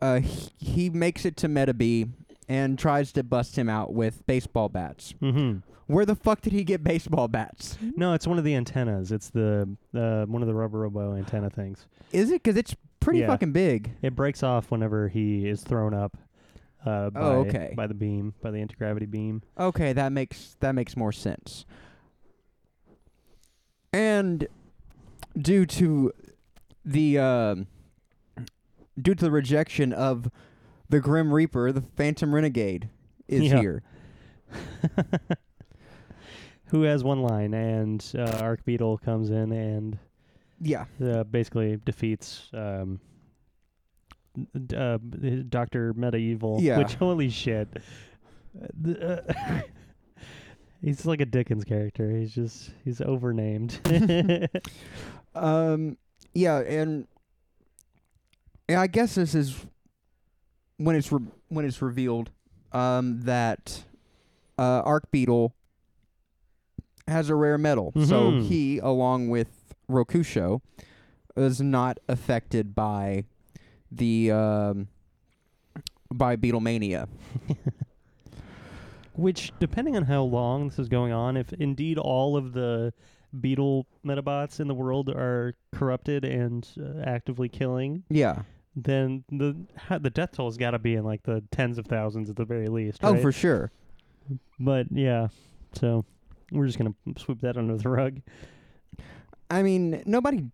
uh, 0.00 0.18
he, 0.18 0.50
he 0.58 0.90
makes 0.90 1.24
it 1.24 1.36
to 1.38 1.48
Metabee 1.48 2.08
and 2.48 2.76
tries 2.76 3.12
to 3.12 3.22
bust 3.22 3.56
him 3.56 3.68
out 3.68 3.94
with 3.94 4.26
baseball 4.26 4.68
bats. 4.68 5.14
Mm-hmm. 5.22 5.58
Where 5.86 6.04
the 6.04 6.16
fuck 6.16 6.40
did 6.40 6.52
he 6.52 6.64
get 6.64 6.82
baseball 6.82 7.28
bats? 7.28 7.78
No, 7.96 8.12
it's 8.14 8.26
one 8.26 8.38
of 8.38 8.44
the 8.44 8.56
antennas. 8.56 9.12
It's 9.12 9.30
the 9.30 9.68
uh, 9.94 10.24
one 10.26 10.42
of 10.42 10.48
the 10.48 10.54
rubber 10.54 10.80
robo 10.80 11.14
antenna 11.14 11.48
things. 11.50 11.86
Is 12.12 12.30
it? 12.32 12.42
Because 12.42 12.56
it's 12.56 12.74
pretty 12.98 13.20
Yeah. 13.20 13.28
fucking 13.28 13.52
big. 13.52 13.92
It 14.02 14.16
breaks 14.16 14.42
off 14.42 14.72
whenever 14.72 15.08
he 15.08 15.48
is 15.48 15.62
thrown 15.62 15.94
up. 15.94 16.16
Uh, 16.84 17.10
by, 17.10 17.20
Oh, 17.20 17.32
okay. 17.40 17.72
By 17.76 17.86
the 17.86 17.94
beam, 17.94 18.34
by 18.42 18.50
the 18.50 18.58
anti 18.58 18.74
gravity 18.76 19.06
beam. 19.06 19.42
Okay, 19.58 19.92
that 19.92 20.12
makes 20.12 20.56
that 20.60 20.74
makes 20.74 20.96
more 20.96 21.12
sense. 21.12 21.64
And 23.92 24.46
due 25.36 25.66
to 25.66 26.12
the 26.84 27.18
um 27.18 27.66
due 29.00 29.14
to 29.14 29.24
the 29.24 29.30
rejection 29.30 29.92
of 29.92 30.30
the 30.88 31.00
Grim 31.00 31.32
Reaper, 31.34 31.72
the 31.72 31.82
Phantom 31.82 32.34
Renegade 32.34 32.88
is 33.28 33.44
Yeah. 33.44 33.60
here. 33.60 33.82
Who 36.70 36.82
has 36.82 37.04
one 37.04 37.22
line, 37.22 37.54
and 37.54 38.04
uh, 38.18 38.38
Arc 38.40 38.64
Beetle 38.64 38.98
comes 38.98 39.30
in 39.30 39.52
and 39.52 39.98
Yeah. 40.60 40.86
uh, 41.04 41.22
basically 41.24 41.78
defeats 41.84 42.48
um, 42.52 43.00
uh, 44.76 44.98
Doctor 45.48 45.92
Meta 45.94 46.16
Evil. 46.16 46.58
Yeah. 46.60 46.78
Which 46.78 46.94
holy 47.00 47.30
shit. 47.30 47.68
Uh, 48.86 49.16
he's 50.82 51.04
like 51.06 51.20
a 51.20 51.26
Dickens 51.26 51.64
character. 51.64 52.10
He's 52.10 52.34
just 52.34 52.70
he's 52.84 53.00
overnamed. 53.00 53.80
Um. 55.34 55.98
Yeah, 56.32 56.60
and 56.60 57.06
yeah, 58.70 58.80
I 58.80 58.86
guess 58.86 59.16
this 59.16 59.34
is 59.34 59.54
when 60.78 60.96
it's 60.96 61.12
re- 61.12 61.26
when 61.48 61.66
it's 61.66 61.82
revealed 61.82 62.30
um, 62.72 63.20
that 63.24 63.84
uh, 64.58 64.80
Arc 64.82 65.10
Beetle 65.10 65.54
has 67.06 67.28
a 67.28 67.34
rare 67.34 67.58
metal, 67.58 67.92
so 68.06 68.30
Mhm. 68.32 68.46
he, 68.46 68.78
along 68.78 69.28
with 69.28 69.74
Rokusho, 69.90 70.62
is 71.36 71.60
not 71.60 71.98
affected 72.08 72.74
by 72.74 73.24
the 73.92 74.30
um, 74.32 74.88
by 76.12 76.36
Beetlemania. 76.36 77.08
Which, 79.14 79.50
depending 79.58 79.96
on 79.96 80.02
how 80.02 80.22
long 80.24 80.68
this 80.68 80.78
is 80.78 80.88
going 80.88 81.12
on, 81.12 81.36
if 81.38 81.50
indeed 81.54 81.96
all 81.96 82.36
of 82.36 82.52
the 82.52 82.92
beetle 83.40 83.86
medabots 84.04 84.60
in 84.60 84.68
the 84.68 84.74
world 84.74 85.08
are 85.08 85.54
corrupted 85.74 86.24
and 86.24 86.68
uh, 86.78 87.00
actively 87.08 87.48
killing, 87.48 88.04
Yeah. 88.10 88.42
then 88.74 89.24
the 89.30 89.56
ha- 89.78 89.96
the 89.98 90.10
death 90.10 90.32
toll's 90.32 90.58
got 90.58 90.72
to 90.72 90.78
be 90.78 90.94
in 90.96 91.04
like 91.04 91.22
the 91.22 91.42
tens 91.50 91.78
of 91.78 91.86
thousands 91.86 92.28
at 92.28 92.36
the 92.36 92.44
very 92.44 92.68
least. 92.68 93.00
Oh, 93.02 93.16
for 93.16 93.32
sure. 93.32 93.70
But 94.60 94.88
yeah, 94.90 95.28
so 95.72 96.04
we're 96.52 96.66
just 96.66 96.76
gonna 96.78 96.94
sweep 97.16 97.40
that 97.40 97.56
under 97.56 97.76
the 97.78 97.88
rug. 97.88 98.20
I 99.50 99.62
mean, 99.62 100.02
nobody 100.04 100.44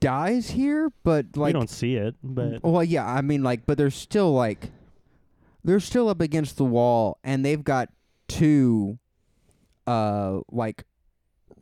dies 0.00 0.50
here, 0.50 0.90
but 1.04 1.26
like 1.36 1.48
we 1.48 1.52
don't 1.52 1.70
see 1.70 1.94
it, 1.96 2.14
but 2.22 2.62
Well, 2.62 2.84
yeah, 2.84 3.06
I 3.06 3.20
mean, 3.20 3.42
like, 3.42 3.66
but 3.66 3.78
they're 3.78 3.90
still 3.90 4.32
like, 4.32 4.70
they're 5.64 5.80
still 5.80 6.08
up 6.08 6.20
against 6.20 6.56
the 6.56 6.64
wall, 6.64 7.18
and 7.24 7.44
they've 7.44 7.62
got 7.64 7.90
two, 8.28 8.98
uh, 9.86 10.40
like, 10.50 10.84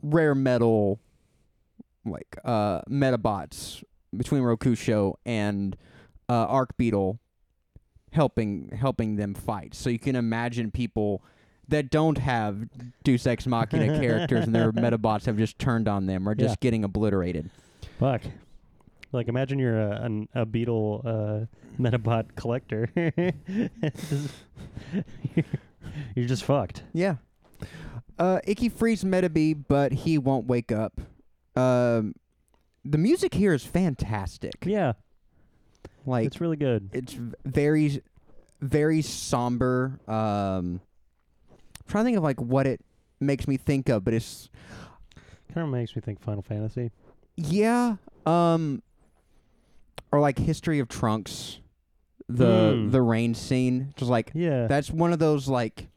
rare 0.01 0.35
metal, 0.35 0.99
like, 2.05 2.37
uh, 2.45 2.81
medabots 2.89 3.83
between 4.15 4.41
Rokusho 4.43 5.15
and 5.25 5.75
uh, 6.29 6.33
Arc 6.45 6.77
Beetle, 6.77 7.19
helping 8.13 8.69
helping 8.79 9.15
them 9.17 9.33
fight. 9.33 9.73
So 9.75 9.89
you 9.89 9.99
can 9.99 10.15
imagine 10.15 10.71
people 10.71 11.21
that 11.67 11.89
don't 11.89 12.17
have 12.17 12.69
Deus 13.03 13.27
Ex 13.27 13.45
Machina 13.45 13.99
characters 13.99 14.45
and 14.45 14.55
their 14.55 14.71
medabots 14.73 15.25
have 15.25 15.37
just 15.37 15.59
turned 15.59 15.87
on 15.87 16.05
them 16.05 16.27
or 16.27 16.33
just 16.33 16.53
Yeah. 16.53 16.55
getting 16.61 16.83
obliterated. 16.85 17.49
Fuck. 17.99 18.21
Like 19.11 19.27
imagine 19.27 19.57
you're 19.59 19.79
a 19.79 20.01
an, 20.01 20.27
a 20.35 20.45
beetle 20.45 21.01
uh, 21.05 21.81
medabot 21.81 22.35
collector. 22.35 22.89
You're, 26.15 26.27
just 26.27 26.43
fucked. 26.43 26.83
Yeah. 26.93 27.15
Uh, 28.19 28.39
Ikki 28.45 28.69
frees 28.69 29.03
Metabee, 29.03 29.63
but 29.67 29.91
he 29.91 30.17
won't 30.17 30.45
wake 30.47 30.71
up. 30.71 30.99
Um, 31.55 32.13
the 32.83 32.97
music 32.97 33.33
here 33.33 33.53
is 33.53 33.63
fantastic. 33.63 34.53
Yeah, 34.65 34.93
Like 36.05 36.25
it's 36.27 36.41
really 36.41 36.57
good. 36.57 36.89
it's 36.93 37.13
v- 37.13 37.33
very, 37.45 38.01
very 38.61 39.01
somber. 39.01 39.99
Um, 40.07 40.81
I'm 41.49 41.87
trying 41.87 42.03
to 42.03 42.07
think 42.07 42.17
of 42.17 42.23
like 42.23 42.41
what 42.41 42.67
it 42.67 42.81
makes 43.19 43.47
me 43.47 43.57
think 43.57 43.89
of, 43.89 44.03
but 44.03 44.13
it's 44.13 44.49
Kind 45.53 45.65
of 45.65 45.71
makes 45.73 45.95
me 45.95 46.01
think 46.01 46.19
Final 46.21 46.43
Fantasy. 46.43 46.91
Yeah. 47.37 47.95
Um, 48.25 48.81
or 50.11 50.19
like 50.19 50.37
History 50.37 50.79
of 50.79 50.89
Trunks, 50.89 51.59
the 52.27 52.73
Hmm. 52.75 52.89
the 52.91 53.01
rain 53.01 53.33
scene. 53.35 53.93
Just 53.95 54.11
like 54.11 54.31
Yeah, 54.33 54.67
that's 54.67 54.91
one 54.91 55.13
of 55.13 55.19
those 55.19 55.47
like 55.47 55.87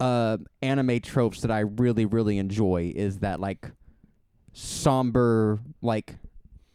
uh 0.00 0.36
anime 0.60 1.00
tropes 1.00 1.40
that 1.42 1.50
I 1.50 1.60
really 1.60 2.04
really 2.04 2.38
enjoy 2.38 2.92
is 2.94 3.20
that 3.20 3.40
like 3.40 3.70
somber 4.52 5.58
like 5.82 6.16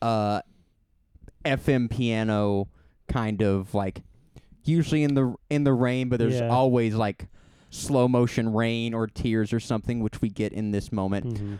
uh 0.01 0.41
FM 1.45 1.89
piano 1.89 2.67
kind 3.07 3.41
of 3.41 3.73
like 3.73 4.01
usually 4.63 5.03
in 5.03 5.15
the 5.15 5.35
in 5.49 5.63
the 5.63 5.73
rain 5.73 6.09
but 6.09 6.19
there's 6.19 6.39
Yeah. 6.39 6.49
always 6.49 6.95
like 6.95 7.27
slow 7.69 8.07
motion 8.07 8.53
rain 8.53 8.93
or 8.93 9.07
tears 9.07 9.51
or 9.53 9.59
something 9.59 9.99
which 10.01 10.21
we 10.21 10.29
get 10.29 10.53
in 10.53 10.71
this 10.71 10.91
moment. 10.91 11.37
hmm 11.37 11.55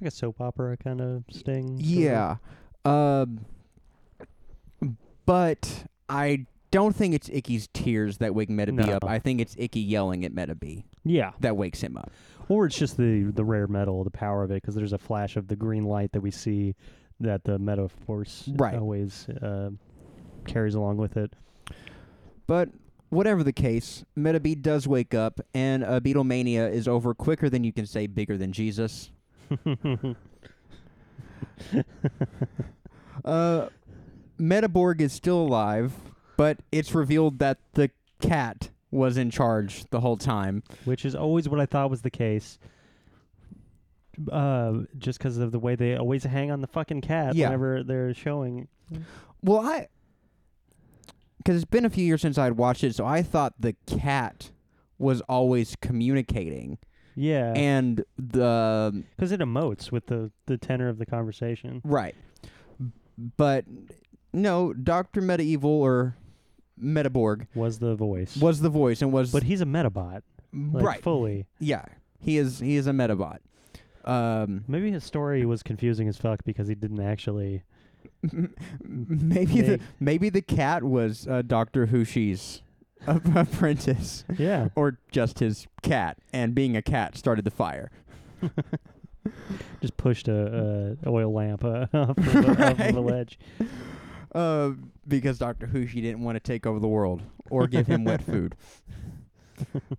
it's 0.00 0.02
like 0.02 0.08
a 0.08 0.14
soap 0.14 0.40
opera 0.40 0.76
kind 0.76 1.00
of 1.00 1.24
sting. 1.30 1.78
Yeah. 1.80 2.36
Um 2.84 3.44
but 5.26 5.84
I 6.08 6.46
don't 6.70 6.94
think 6.94 7.14
it's 7.14 7.28
Ikki's 7.28 7.68
tears 7.72 8.18
that 8.18 8.34
wake 8.34 8.48
Metabee 8.48 8.86
No. 8.86 8.92
up. 8.94 9.04
I 9.04 9.18
think 9.18 9.40
it's 9.40 9.54
Ikki 9.58 9.80
yelling 9.80 10.24
at 10.24 10.32
Metabee 10.32 10.84
yeah. 11.04 11.32
that 11.40 11.56
wakes 11.56 11.80
him 11.82 11.96
up. 11.96 12.10
Or 12.48 12.66
it's 12.66 12.78
just 12.78 12.96
the 12.96 13.24
the 13.34 13.44
rare 13.44 13.66
metal, 13.66 14.04
the 14.04 14.10
power 14.10 14.42
of 14.42 14.50
it, 14.50 14.62
because 14.62 14.74
there's 14.74 14.92
a 14.94 14.98
flash 14.98 15.36
of 15.36 15.48
the 15.48 15.56
green 15.56 15.84
light 15.84 16.12
that 16.12 16.20
we 16.20 16.30
see 16.30 16.74
that 17.20 17.44
the 17.44 17.58
Meta 17.58 17.88
Force 18.06 18.48
Right. 18.54 18.74
always 18.78 19.28
uh, 19.28 19.70
carries 20.46 20.74
along 20.74 20.96
with 20.96 21.16
it. 21.18 21.34
But 22.46 22.70
whatever 23.10 23.42
the 23.42 23.52
case, 23.52 24.04
Metabee 24.16 24.62
does 24.62 24.88
wake 24.88 25.12
up, 25.12 25.40
and 25.52 25.84
uh, 25.84 26.00
Beatlemania 26.00 26.72
is 26.72 26.88
over 26.88 27.12
quicker 27.12 27.50
than 27.50 27.64
you 27.64 27.72
can 27.72 27.84
say 27.86 28.06
bigger 28.06 28.38
than 28.38 28.52
Jesus. 28.52 29.10
Uh, 33.24 33.68
Metaborg 34.40 35.00
is 35.00 35.12
still 35.12 35.38
alive, 35.40 35.92
but 36.36 36.58
it's 36.70 36.94
revealed 36.94 37.40
that 37.40 37.58
the 37.74 37.90
cat 38.20 38.70
was 38.90 39.16
in 39.16 39.28
charge 39.30 39.84
the 39.90 40.00
whole 40.00 40.16
time. 40.16 40.62
Which 40.84 41.04
is 41.04 41.14
always 41.14 41.48
what 41.48 41.58
I 41.60 41.66
thought 41.66 41.90
was 41.90 42.02
the 42.02 42.10
case. 42.10 42.58
Uh, 44.30 44.80
just 44.98 45.18
because 45.18 45.36
of 45.38 45.50
the 45.52 45.58
way 45.58 45.74
they 45.74 45.96
always 45.96 46.24
hang 46.24 46.50
on 46.50 46.60
the 46.60 46.66
fucking 46.68 47.00
cat 47.00 47.34
Yeah. 47.34 47.46
whenever 47.48 47.82
they're 47.82 48.14
showing. 48.14 48.68
Well, 49.42 49.60
I. 49.60 49.88
Because 51.38 51.56
it's 51.56 51.70
been 51.70 51.84
a 51.84 51.90
few 51.90 52.04
years 52.06 52.22
since 52.22 52.38
I'd 52.38 52.52
watched 52.52 52.84
it, 52.84 52.94
so 52.94 53.04
I 53.04 53.22
thought 53.22 53.54
the 53.58 53.74
cat 53.86 54.50
was 54.98 55.20
always 55.22 55.76
communicating. 55.80 56.78
Yeah, 57.20 57.52
And 57.56 58.04
the. 58.16 59.02
because 59.16 59.32
it 59.32 59.40
emotes 59.40 59.90
with 59.90 60.06
the 60.06 60.30
the 60.46 60.56
tenor 60.56 60.88
of 60.88 60.98
the 60.98 61.06
conversation. 61.06 61.80
Right. 61.84 62.14
But 63.36 63.64
no, 64.32 64.72
Dr. 64.72 65.20
Meta 65.20 65.42
Evil 65.42 65.70
or 65.70 66.14
Metaborg 66.80 67.48
was 67.54 67.80
the 67.80 67.96
voice. 67.96 68.36
was 68.36 68.60
the 68.60 68.70
voice 68.70 69.02
and 69.02 69.12
was 69.12 69.32
but 69.32 69.42
he's 69.42 69.60
a 69.60 69.64
Medabot, 69.66 70.22
like 70.52 70.84
right. 70.84 71.02
fully. 71.02 71.46
Yeah, 71.58 71.84
he 72.20 72.38
is. 72.38 72.60
He 72.60 72.76
is 72.76 72.86
a 72.86 72.92
Medabot. 72.92 73.38
Um, 74.04 74.64
Maybe 74.68 74.90
his 74.92 75.02
story 75.04 75.44
was 75.44 75.62
confusing 75.64 76.06
as 76.08 76.16
fuck 76.16 76.44
because 76.44 76.68
he 76.68 76.74
didn't 76.76 77.00
actually. 77.00 77.64
maybe 78.82 79.60
the 79.60 79.80
maybe 80.00 80.28
the 80.30 80.40
cat 80.42 80.82
was 80.84 81.26
uh, 81.26 81.42
Doctor 81.44 81.86
Hushi's 81.86 82.62
a- 82.62 82.67
apprentice, 83.06 84.24
Yeah, 84.36 84.68
or 84.74 84.98
just 85.10 85.38
his 85.38 85.66
cat, 85.82 86.18
and 86.32 86.54
being 86.54 86.76
a 86.76 86.82
cat 86.82 87.16
started 87.16 87.44
the 87.44 87.50
fire. 87.50 87.90
just 89.80 89.96
pushed 89.96 90.28
a, 90.28 90.96
a 91.02 91.08
oil 91.08 91.32
lamp 91.32 91.64
uh, 91.64 91.86
off, 91.92 92.18
of 92.18 92.34
a, 92.34 92.70
off 92.70 92.80
of 92.80 92.96
a 92.96 93.00
ledge. 93.00 93.38
Uh, 94.34 94.72
because 95.06 95.38
Doctor 95.38 95.66
Hushi 95.66 96.02
didn't 96.02 96.22
want 96.22 96.36
to 96.36 96.40
take 96.40 96.66
over 96.66 96.78
the 96.78 96.88
world 96.88 97.22
or 97.50 97.66
give 97.66 97.86
him 97.86 98.04
wet 98.04 98.22
food. 98.22 98.54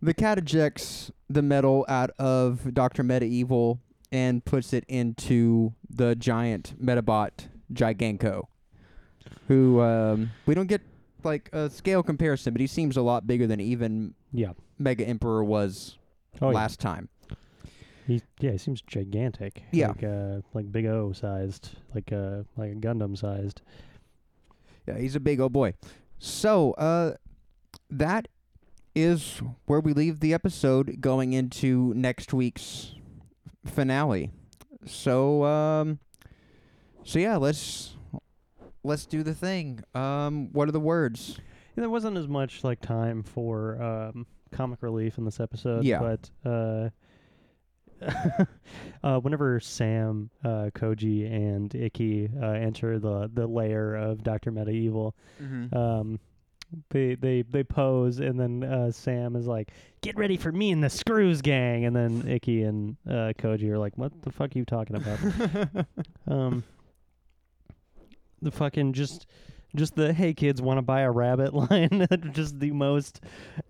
The 0.02 0.14
cat 0.14 0.38
ejects 0.38 1.12
the 1.30 1.42
metal 1.42 1.86
out 1.90 2.12
of 2.20 2.74
Doctor 2.74 3.04
Meta 3.04 3.26
Evil 3.26 3.80
and 4.12 4.44
puts 4.44 4.74
it 4.74 4.86
into 4.88 5.74
the 5.90 6.16
giant 6.16 6.82
Medabot 6.84 7.32
Giganko, 7.74 8.46
who 9.48 9.82
um, 9.82 10.32
we 10.46 10.56
don't 10.56 10.68
get 10.68 10.82
like 11.24 11.50
a 11.54 11.70
scale 11.70 12.04
comparison, 12.04 12.54
but 12.54 12.62
he 12.62 12.68
seems 12.68 12.98
a 12.98 13.02
lot 13.02 13.28
bigger 13.28 13.48
than 13.48 13.60
even 13.60 14.14
Yeah. 14.32 14.54
Mega 14.78 15.06
Emperor 15.08 15.44
was 15.44 15.98
Oh, 16.42 16.50
yeah. 16.50 16.56
last 16.56 16.80
time. 16.80 17.10
He 18.08 18.22
yeah, 18.40 18.52
he 18.52 18.58
seems 18.58 18.82
gigantic. 18.82 19.64
Yeah. 19.72 19.90
Like 19.90 20.04
uh 20.04 20.42
like 20.54 20.72
Big 20.72 20.86
O 20.86 21.12
sized, 21.12 21.72
like 21.94 22.12
uh 22.12 22.44
like 22.58 22.72
a 22.72 22.76
Gundam 22.76 23.18
sized. 23.18 23.62
Yeah, 24.88 24.98
he's 24.98 25.16
a 25.16 25.20
big 25.20 25.40
old 25.40 25.54
boy. 25.54 25.74
So, 26.18 26.72
uh, 26.74 27.14
that 27.92 28.28
is 28.96 29.42
where 29.68 29.80
we 29.80 29.94
leave 29.94 30.20
the 30.20 30.34
episode 30.34 31.00
going 31.00 31.34
into 31.34 31.94
next 31.96 32.34
week's 32.34 32.96
finale. 33.66 34.32
So, 34.88 35.44
um, 35.44 36.00
so 37.04 37.20
yeah, 37.20 37.38
let's 37.38 37.96
let's 38.84 39.06
do 39.06 39.24
the 39.24 39.34
thing. 39.34 39.82
Um, 39.94 40.50
what 40.54 40.68
are 40.68 40.72
the 40.72 40.80
words? 40.80 41.36
Yeah, 41.76 41.82
there 41.82 41.90
wasn't 41.90 42.18
as 42.18 42.28
much 42.28 42.64
like 42.64 42.82
time 42.82 43.24
for 43.24 43.82
um 43.82 44.26
comic 44.52 44.82
relief 44.82 45.18
in 45.18 45.26
this 45.26 45.40
episode. 45.40 45.84
Yeah. 45.86 46.00
But 46.00 46.30
uh 46.50 46.90
uh, 49.04 49.20
whenever 49.20 49.60
Sam, 49.60 50.30
uh, 50.44 50.70
Koji, 50.74 51.30
and 51.30 51.74
Ikki 51.76 52.30
uh, 52.42 52.46
enter 52.52 52.98
the 52.98 53.30
the 53.34 53.46
lair 53.46 53.96
of 53.96 54.24
Doctor 54.24 54.52
Meta 54.52 54.72
Evil, 54.72 55.16
Mm-hmm. 55.42 55.76
um, 55.78 56.20
they 56.92 57.16
they 57.16 57.42
they 57.42 57.64
pose, 57.64 58.20
and 58.20 58.40
then 58.40 58.64
uh, 58.64 58.92
Sam 58.92 59.36
is 59.36 59.48
like, 59.48 59.72
"Get 60.02 60.16
ready 60.18 60.38
for 60.38 60.52
me 60.52 60.72
and 60.72 60.82
the 60.84 60.90
Screws 60.90 61.42
Gang," 61.42 61.84
and 61.86 61.94
then 61.96 62.26
Ikki 62.28 62.64
and 62.64 62.96
uh, 63.08 63.34
Koji 63.38 63.70
are 63.70 63.78
like, 63.80 63.98
"What 63.98 64.14
the 64.22 64.32
fuck 64.32 64.56
are 64.56 64.58
you 64.60 64.66
talking 64.66 64.96
about?" 64.96 65.86
um, 66.28 66.64
the 68.42 68.52
fucking 68.52 68.94
just. 68.94 69.26
Just 69.76 69.94
the 69.94 70.14
hey 70.14 70.34
kids 70.34 70.64
want 70.64 70.80
to 70.80 70.82
buy 70.82 71.02
a 71.02 71.12
rabbit 71.12 71.54
line, 71.70 72.08
just 72.32 72.60
the 72.60 72.72
most 72.72 73.24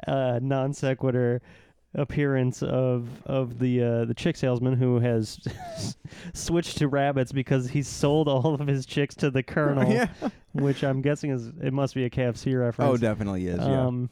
uh, 0.07 0.39
non 0.41 0.71
sequitur 0.71 1.41
appearance 1.95 2.61
of 2.61 3.09
of 3.25 3.59
the 3.59 3.83
uh, 3.83 4.05
the 4.05 4.13
chick 4.13 4.37
salesman 4.37 4.75
who 4.75 4.99
has 4.99 5.39
switched 6.33 6.77
to 6.77 6.87
rabbits 6.87 7.33
because 7.33 7.69
he 7.69 7.83
sold 7.83 8.29
all 8.29 8.53
of 8.53 8.65
his 8.65 8.85
chicks 8.85 9.13
to 9.15 9.29
the 9.29 9.43
colonel, 9.43 9.91
yeah. 9.91 10.07
which 10.53 10.85
I'm 10.85 11.01
guessing 11.01 11.31
is 11.31 11.51
it 11.61 11.73
must 11.73 11.95
be 11.95 12.05
a 12.05 12.09
KFC 12.09 12.57
reference. 12.57 12.91
Oh, 12.93 12.97
definitely 12.97 13.47
is. 13.47 13.59
Yeah. 13.59 13.85
Um, 13.85 14.09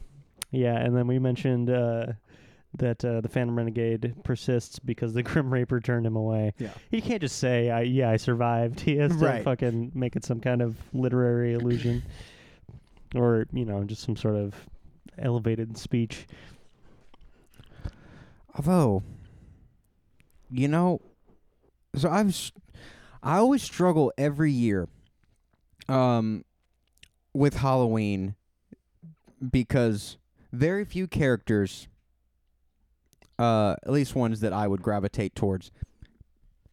yeah, 0.51 0.77
and 0.77 0.95
then 0.95 1.07
we 1.07 1.19
mentioned 1.19 1.69
uh, 1.69 2.07
that 2.77 3.03
uh, 3.03 3.21
the 3.21 3.29
Phantom 3.29 3.55
Renegade 3.57 4.13
persists 4.23 4.77
because 4.79 5.13
the 5.13 5.23
Grim 5.29 5.51
Reaper 5.53 5.79
turned 5.79 6.05
him 6.05 6.15
away. 6.15 6.53
Yeah. 6.59 6.69
He 6.91 7.01
can't 7.01 7.21
just 7.21 7.37
say, 7.39 7.69
I, 7.71 7.81
"Yeah, 7.81 8.09
I 8.11 8.17
survived." 8.17 8.79
He 8.87 8.97
has 8.97 9.11
to 9.11 9.17
Right. 9.17 9.43
fucking 9.43 9.91
make 9.95 10.15
it 10.15 10.23
some 10.25 10.39
kind 10.39 10.61
of 10.61 10.77
literary 10.93 11.53
illusion, 11.53 12.03
or 13.15 13.47
you 13.53 13.65
know, 13.65 13.83
just 13.83 14.03
some 14.03 14.15
sort 14.15 14.35
of 14.35 14.53
elevated 15.17 15.77
speech. 15.77 16.27
Although, 18.55 19.03
you 20.51 20.67
know, 20.67 21.01
so 21.95 22.09
I've 22.09 22.51
I 23.23 23.37
always 23.37 23.63
struggle 23.63 24.11
every 24.17 24.51
year, 24.51 24.87
um, 25.87 26.43
with 27.33 27.57
Halloween 27.57 28.35
because 29.51 30.17
very 30.51 30.85
few 30.85 31.07
characters, 31.07 31.87
uh, 33.39 33.75
at 33.83 33.91
least 33.91 34.15
ones 34.15 34.39
that 34.39 34.53
I 34.53 34.67
would 34.67 34.81
gravitate 34.81 35.35
towards, 35.35 35.71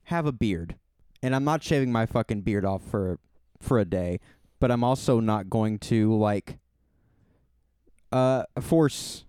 have 0.04 0.26
a 0.26 0.32
beard, 0.32 0.76
and 1.22 1.34
I'm 1.34 1.44
not 1.44 1.62
shaving 1.62 1.92
my 1.92 2.06
fucking 2.06 2.42
beard 2.42 2.64
off 2.64 2.82
for 2.82 3.18
for 3.60 3.78
a 3.78 3.84
day, 3.84 4.20
but 4.60 4.70
I'm 4.70 4.84
also 4.84 5.20
not 5.20 5.48
going 5.48 5.78
to 5.80 6.14
like, 6.14 6.58
uh, 8.12 8.44
force 8.60 9.24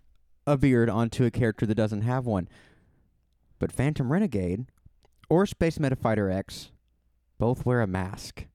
a 0.45 0.57
beard 0.57 0.89
onto 0.89 1.23
a 1.25 1.31
character 1.31 1.65
that 1.65 1.75
doesn't 1.75 2.01
have 2.01 2.25
one. 2.25 2.47
But 3.59 3.71
Phantom 3.71 4.11
Renegade 4.11 4.65
or 5.29 5.45
Space 5.45 5.77
Medafighter 5.77 6.33
X 6.33 6.71
both 7.37 7.65
wear 7.65 7.81
a 7.81 7.87
mask. 7.87 8.45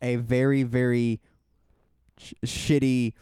A 0.00 0.16
very, 0.16 0.62
very 0.62 1.20
sh- 2.18 2.34
shitty 2.44 3.14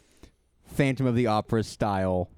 Phantom 0.65 1.07
of 1.07 1.15
the 1.15 1.27
Opera 1.27 1.63
style 1.63 2.29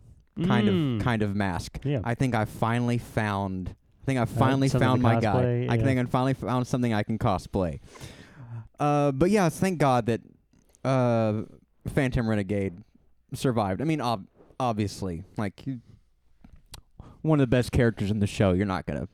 kind 0.42 0.68
Mm. 0.68 0.96
of 0.98 1.04
kind 1.04 1.22
of 1.22 1.36
mask. 1.36 1.78
Yeah. 1.84 2.00
I 2.04 2.14
think 2.14 2.34
I 2.34 2.44
finally 2.44 2.98
found 2.98 3.74
I 4.02 4.04
think 4.06 4.18
I 4.18 4.24
finally 4.26 4.68
something 4.68 4.86
to 4.86 4.90
found 4.90 5.02
my 5.02 5.20
guy. 5.20 5.32
cosplay, 5.34 5.70
I 5.70 5.74
yeah. 5.76 5.82
think 5.84 6.00
I 6.00 6.04
finally 6.10 6.34
found 6.34 6.66
something 6.66 6.92
I 6.92 7.02
can 7.02 7.18
cosplay. 7.18 7.80
Uh, 8.78 9.12
but 9.12 9.30
yeah, 9.30 9.48
thank 9.48 9.78
God 9.78 10.06
that 10.06 10.20
uh, 10.84 11.42
Phantom 11.88 12.28
Renegade 12.28 12.74
survived. 13.32 13.80
I 13.80 13.84
mean, 13.84 14.00
ob- 14.00 14.26
obviously, 14.60 15.22
like 15.38 15.66
you- 15.66 15.80
one 17.22 17.38
of 17.40 17.42
the 17.44 17.56
best 17.56 17.72
characters 17.72 18.10
in 18.10 18.18
the 18.20 18.26
show. 18.26 18.52
You're 18.52 18.66
not 18.66 18.84
gonna 18.84 19.08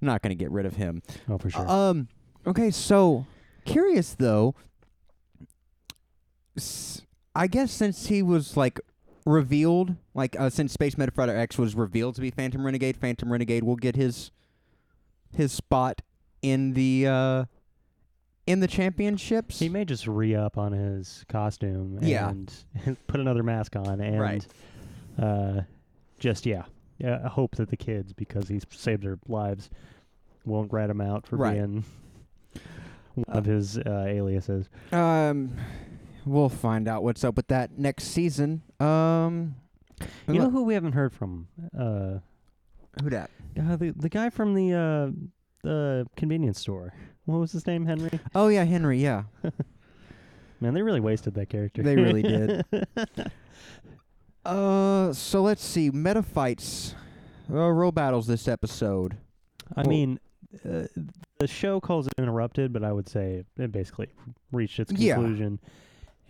not 0.00 0.22
gonna 0.22 0.34
get 0.36 0.50
rid 0.52 0.66
of 0.66 0.76
him. 0.76 1.02
oh, 1.28 1.38
for 1.38 1.50
sure. 1.50 1.68
Um. 1.68 2.06
Okay. 2.46 2.70
So 2.70 3.26
curious 3.64 4.14
though. 4.14 4.54
S- 6.56 7.02
I 7.34 7.46
guess 7.46 7.72
since 7.72 8.06
he 8.06 8.22
was 8.22 8.56
like 8.56 8.80
revealed, 9.28 9.94
like 10.14 10.34
uh, 10.40 10.48
since 10.50 10.72
Space 10.72 10.94
Medafighter 10.94 11.36
X 11.36 11.58
was 11.58 11.74
revealed 11.74 12.14
to 12.16 12.20
be 12.20 12.30
Phantom 12.30 12.64
Renegade, 12.64 12.96
Phantom 12.96 13.30
Renegade 13.30 13.62
will 13.64 13.76
get 13.76 13.94
his 13.96 14.30
his 15.32 15.52
spot 15.52 16.00
in 16.40 16.72
the 16.72 17.06
uh 17.06 17.44
in 18.46 18.60
the 18.60 18.66
championships. 18.66 19.58
he 19.58 19.68
may 19.68 19.84
just 19.84 20.06
re 20.06 20.34
up 20.34 20.56
on 20.56 20.72
his 20.72 21.24
costume 21.28 21.98
Yeah. 22.00 22.30
and 22.30 22.50
put 23.06 23.20
another 23.20 23.42
mask 23.42 23.76
on 23.76 24.00
and 24.00 24.18
Right. 24.18 24.46
uh, 25.18 25.60
just 26.18 26.46
yeah, 26.46 26.62
yeah. 26.96 27.20
I 27.24 27.28
hope 27.28 27.56
that 27.56 27.68
the 27.68 27.76
kids, 27.76 28.14
because 28.14 28.48
he's 28.48 28.64
saved 28.70 29.02
their 29.02 29.18
lives, 29.28 29.68
won't 30.46 30.72
rat 30.72 30.88
him 30.88 31.02
out 31.02 31.26
for 31.26 31.36
Right. 31.36 31.54
being 31.56 31.84
one 33.14 33.36
of 33.36 33.44
his 33.44 33.76
uh, 33.76 34.04
aliases. 34.08 34.70
Um, 34.92 35.52
we'll 36.28 36.48
find 36.48 36.86
out 36.88 37.02
what's 37.02 37.24
up 37.24 37.36
with 37.36 37.48
that 37.48 37.78
next 37.78 38.04
season. 38.04 38.62
Um, 38.80 39.56
You 40.28 40.34
know 40.34 40.50
who 40.50 40.62
we 40.64 40.74
haven't 40.74 40.92
heard 40.92 41.12
from? 41.12 41.48
Uh, 41.76 42.18
who 43.02 43.10
that? 43.10 43.30
uh 43.60 43.76
the 43.76 43.90
the 43.90 44.08
guy 44.08 44.30
from 44.30 44.54
the 44.54 44.72
uh, 44.74 45.10
the 45.62 46.06
convenience 46.16 46.60
store. 46.60 46.92
What 47.24 47.38
was 47.38 47.52
his 47.52 47.66
name? 47.66 47.84
Henry. 47.86 48.10
Oh 48.34 48.48
yeah, 48.48 48.64
Henry. 48.64 48.98
Yeah. 49.02 49.24
Man, 50.60 50.74
they 50.74 50.82
really 50.82 51.00
wasted 51.00 51.34
that 51.34 51.48
character. 51.48 51.82
They 51.82 51.96
really 51.96 52.22
did. 52.22 52.64
Uh, 54.44 55.12
so 55.12 55.42
let's 55.42 55.62
see. 55.64 55.90
Meta 55.90 56.22
fights, 56.22 56.94
uh, 57.52 57.68
Robattles 57.70 58.26
this 58.26 58.48
episode. 58.48 59.16
I 59.76 59.82
Well- 59.82 59.90
mean, 59.90 60.20
uh, 60.64 60.84
the 61.38 61.46
show 61.46 61.80
calls 61.80 62.06
it 62.06 62.14
interrupted, 62.16 62.72
but 62.72 62.82
I 62.82 62.92
would 62.92 63.08
say 63.08 63.44
it 63.58 63.72
basically 63.72 64.06
reached 64.50 64.80
its 64.80 64.90
conclusion. 64.92 65.58
Yeah. 65.62 65.68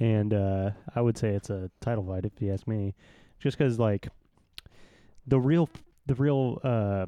And 0.00 0.32
uh, 0.32 0.70
I 0.94 1.00
would 1.00 1.18
say 1.18 1.30
it's 1.30 1.50
a 1.50 1.70
title 1.80 2.04
fight, 2.04 2.24
if 2.24 2.40
you 2.40 2.52
ask 2.52 2.66
me, 2.68 2.94
just 3.40 3.58
because 3.58 3.78
like 3.78 4.08
the 5.26 5.40
real 5.40 5.68
the 6.06 6.14
real 6.14 6.60
uh, 6.62 7.06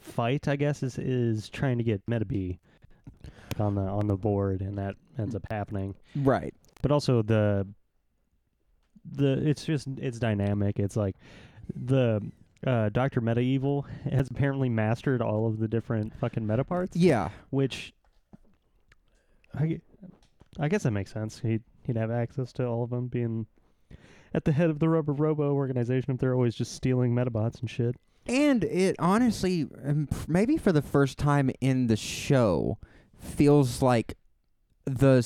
fight, 0.00 0.48
I 0.48 0.56
guess, 0.56 0.82
is 0.82 0.98
is 0.98 1.48
trying 1.50 1.78
to 1.78 1.84
get 1.84 2.04
Metabee 2.06 2.58
on 3.58 3.74
the 3.74 3.82
on 3.82 4.06
the 4.06 4.16
board, 4.16 4.62
and 4.62 4.78
that 4.78 4.94
ends 5.18 5.34
up 5.34 5.42
happening. 5.50 5.94
Right. 6.16 6.54
But 6.82 6.90
also 6.90 7.20
the 7.22 7.66
the 9.04 9.32
it's 9.46 9.64
just 9.64 9.86
it's 9.98 10.18
dynamic. 10.18 10.78
It's 10.78 10.96
like 10.96 11.16
the 11.74 12.22
uh, 12.66 12.88
Doctor 12.90 13.20
Meta 13.20 13.40
Evil 13.40 13.82
has 14.10 14.30
apparently 14.30 14.70
mastered 14.70 15.20
all 15.20 15.46
of 15.46 15.58
the 15.58 15.68
different 15.68 16.14
fucking 16.18 16.46
meta 16.46 16.64
parts, 16.64 16.96
Yeah. 16.96 17.28
which 17.50 17.92
I, 19.58 19.80
I 20.60 20.68
guess 20.68 20.82
that 20.82 20.90
makes 20.90 21.12
sense. 21.12 21.40
He'd 21.40 21.62
he'd 21.86 21.96
have 21.96 22.10
access 22.10 22.52
to 22.54 22.66
all 22.66 22.84
of 22.84 22.90
them, 22.90 23.08
being 23.08 23.46
at 24.34 24.44
the 24.44 24.52
head 24.52 24.68
of 24.68 24.78
the 24.78 24.88
Rubber 24.88 25.14
Robo 25.14 25.52
organization. 25.54 26.12
If 26.12 26.18
they're 26.20 26.34
always 26.34 26.54
just 26.54 26.74
stealing 26.74 27.14
Medabots 27.14 27.60
and 27.60 27.70
shit. 27.70 27.96
And 28.26 28.62
it 28.64 28.94
honestly, 28.98 29.66
um, 29.84 30.08
maybe 30.28 30.58
for 30.58 30.70
the 30.70 30.82
first 30.82 31.18
time 31.18 31.50
in 31.60 31.86
the 31.86 31.96
show, 31.96 32.78
feels 33.18 33.80
like 33.80 34.18
the 34.84 35.24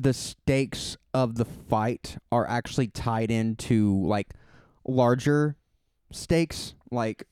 the 0.00 0.14
stakes 0.14 0.96
of 1.12 1.34
the 1.34 1.44
fight 1.44 2.16
are 2.30 2.48
actually 2.48 2.86
tied 2.86 3.30
into 3.30 4.00
like 4.06 4.28
larger 4.86 5.56
stakes, 6.12 6.74
like 6.90 7.24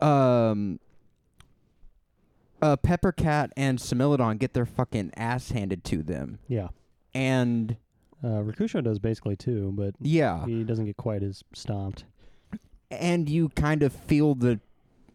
um. 0.00 0.78
Uh, 2.62 2.76
Peppercat 2.76 3.50
and 3.56 3.78
Similodon 3.78 4.38
get 4.38 4.52
their 4.52 4.66
fucking 4.66 5.12
ass 5.16 5.50
handed 5.50 5.82
to 5.84 6.02
them, 6.02 6.38
Yeah. 6.48 6.68
and 7.14 7.76
Uh, 8.22 8.42
Rokusho 8.42 8.84
does 8.84 8.98
basically 8.98 9.34
too, 9.36 9.72
but 9.74 9.94
yeah, 10.00 10.44
he 10.44 10.62
doesn't 10.62 10.84
get 10.84 10.96
quite 10.98 11.22
as 11.22 11.42
stomped. 11.54 12.04
and 12.90 13.28
you 13.30 13.48
kind 13.50 13.82
of 13.82 13.92
feel 13.92 14.34
the 14.34 14.60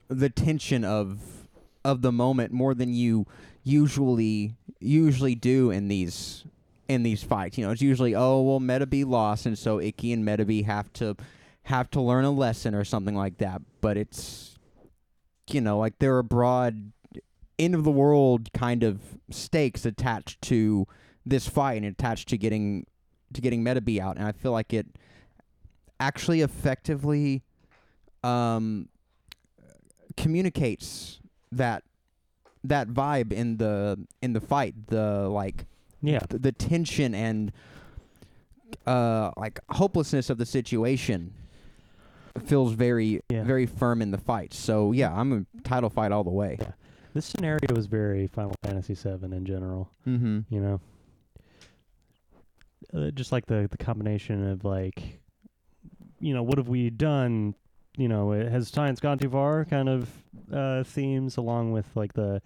the 0.07 0.29
tension 0.29 0.83
of 0.83 1.47
of 1.83 2.01
the 2.01 2.11
moment 2.11 2.51
more 2.51 2.73
than 2.73 2.93
you 2.93 3.25
usually 3.63 4.55
usually 4.79 5.35
do 5.35 5.69
in 5.71 5.87
these 5.87 6.45
in 6.87 7.03
these 7.03 7.21
fights. 7.23 7.57
You 7.59 7.65
know, 7.65 7.71
it's 7.71 7.81
usually 7.81 8.15
oh 8.15 8.41
well 8.41 8.59
Metabee 8.59 9.05
lost 9.05 9.45
and 9.45 9.57
so 9.57 9.79
Ikki 9.79 10.11
and 10.13 10.25
Metabee 10.25 10.65
have 10.65 10.91
to 10.93 11.15
have 11.63 11.89
to 11.91 12.01
learn 12.01 12.25
a 12.25 12.31
lesson 12.31 12.73
or 12.73 12.83
something 12.85 13.15
like 13.15 13.37
that. 13.37 13.61
But 13.81 13.97
it's 13.97 14.57
you 15.49 15.61
know, 15.61 15.77
like 15.77 15.99
there 15.99 16.17
are 16.17 16.23
broad 16.23 16.91
end 17.59 17.75
of 17.75 17.83
the 17.83 17.91
world 17.91 18.51
kind 18.53 18.83
of 18.83 18.99
stakes 19.29 19.85
attached 19.85 20.41
to 20.43 20.85
this 21.25 21.47
fight 21.47 21.77
and 21.77 21.85
attached 21.85 22.27
to 22.29 22.37
getting 22.37 22.85
to 23.33 23.41
getting 23.41 23.63
Metabee 23.63 23.99
out 23.99 24.17
and 24.17 24.25
I 24.25 24.31
feel 24.31 24.51
like 24.51 24.73
it 24.73 24.85
actually 25.99 26.41
effectively 26.41 27.43
um, 28.23 28.89
communicates 30.17 31.19
that 31.51 31.83
that 32.63 32.87
vibe 32.89 33.31
in 33.31 33.57
the 33.57 33.99
in 34.21 34.33
the 34.33 34.41
fight 34.41 34.73
the 34.87 35.27
like 35.29 35.65
Yeah. 36.01 36.19
th- 36.19 36.41
the 36.41 36.51
tension 36.51 37.13
and 37.13 37.51
uh 38.87 39.31
like 39.37 39.59
hopelessness 39.69 40.29
of 40.29 40.37
the 40.37 40.45
situation 40.45 41.33
feels 42.45 42.73
very 42.73 43.21
Yeah. 43.29 43.43
very 43.43 43.65
firm 43.65 44.01
in 44.01 44.11
the 44.11 44.17
fight 44.17 44.53
so 44.53 44.91
yeah 44.91 45.13
i'm 45.13 45.31
a 45.33 45.59
title 45.67 45.89
fight 45.89 46.11
all 46.11 46.23
the 46.23 46.29
way 46.31 46.57
Yeah. 46.59 46.71
This 47.15 47.25
scenario 47.25 47.73
was 47.73 47.85
very 47.85 48.27
Final 48.27 48.53
Fantasy 48.61 48.93
VII 48.93 49.33
in 49.33 49.45
general. 49.45 49.89
mm-hmm 50.05 50.39
You 50.49 50.59
know, 50.59 50.81
uh, 52.93 53.11
just 53.11 53.31
like 53.31 53.45
the 53.45 53.69
the 53.71 53.77
combination 53.77 54.49
of 54.49 54.65
like, 54.65 55.21
you 56.19 56.33
know, 56.33 56.43
what 56.43 56.57
have 56.57 56.67
we 56.67 56.89
done? 56.89 57.55
You 57.95 58.09
know, 58.09 58.31
has 58.31 58.67
science 58.67 58.99
gone 58.99 59.17
too 59.17 59.29
far? 59.29 59.63
Kind 59.63 59.87
of 59.87 60.09
uh, 60.51 60.83
themes, 60.83 61.37
along 61.37 61.71
with 61.71 61.87
like 61.95 62.11
the 62.11 62.41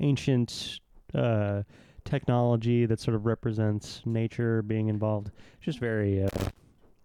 ancient 0.00 0.80
uh, 1.12 1.62
technology 2.06 2.86
that 2.86 3.00
sort 3.00 3.16
of 3.16 3.26
represents 3.26 4.00
nature 4.06 4.62
being 4.62 4.88
involved. 4.88 5.32
Just 5.60 5.78
very, 5.78 6.24
uh, 6.24 6.28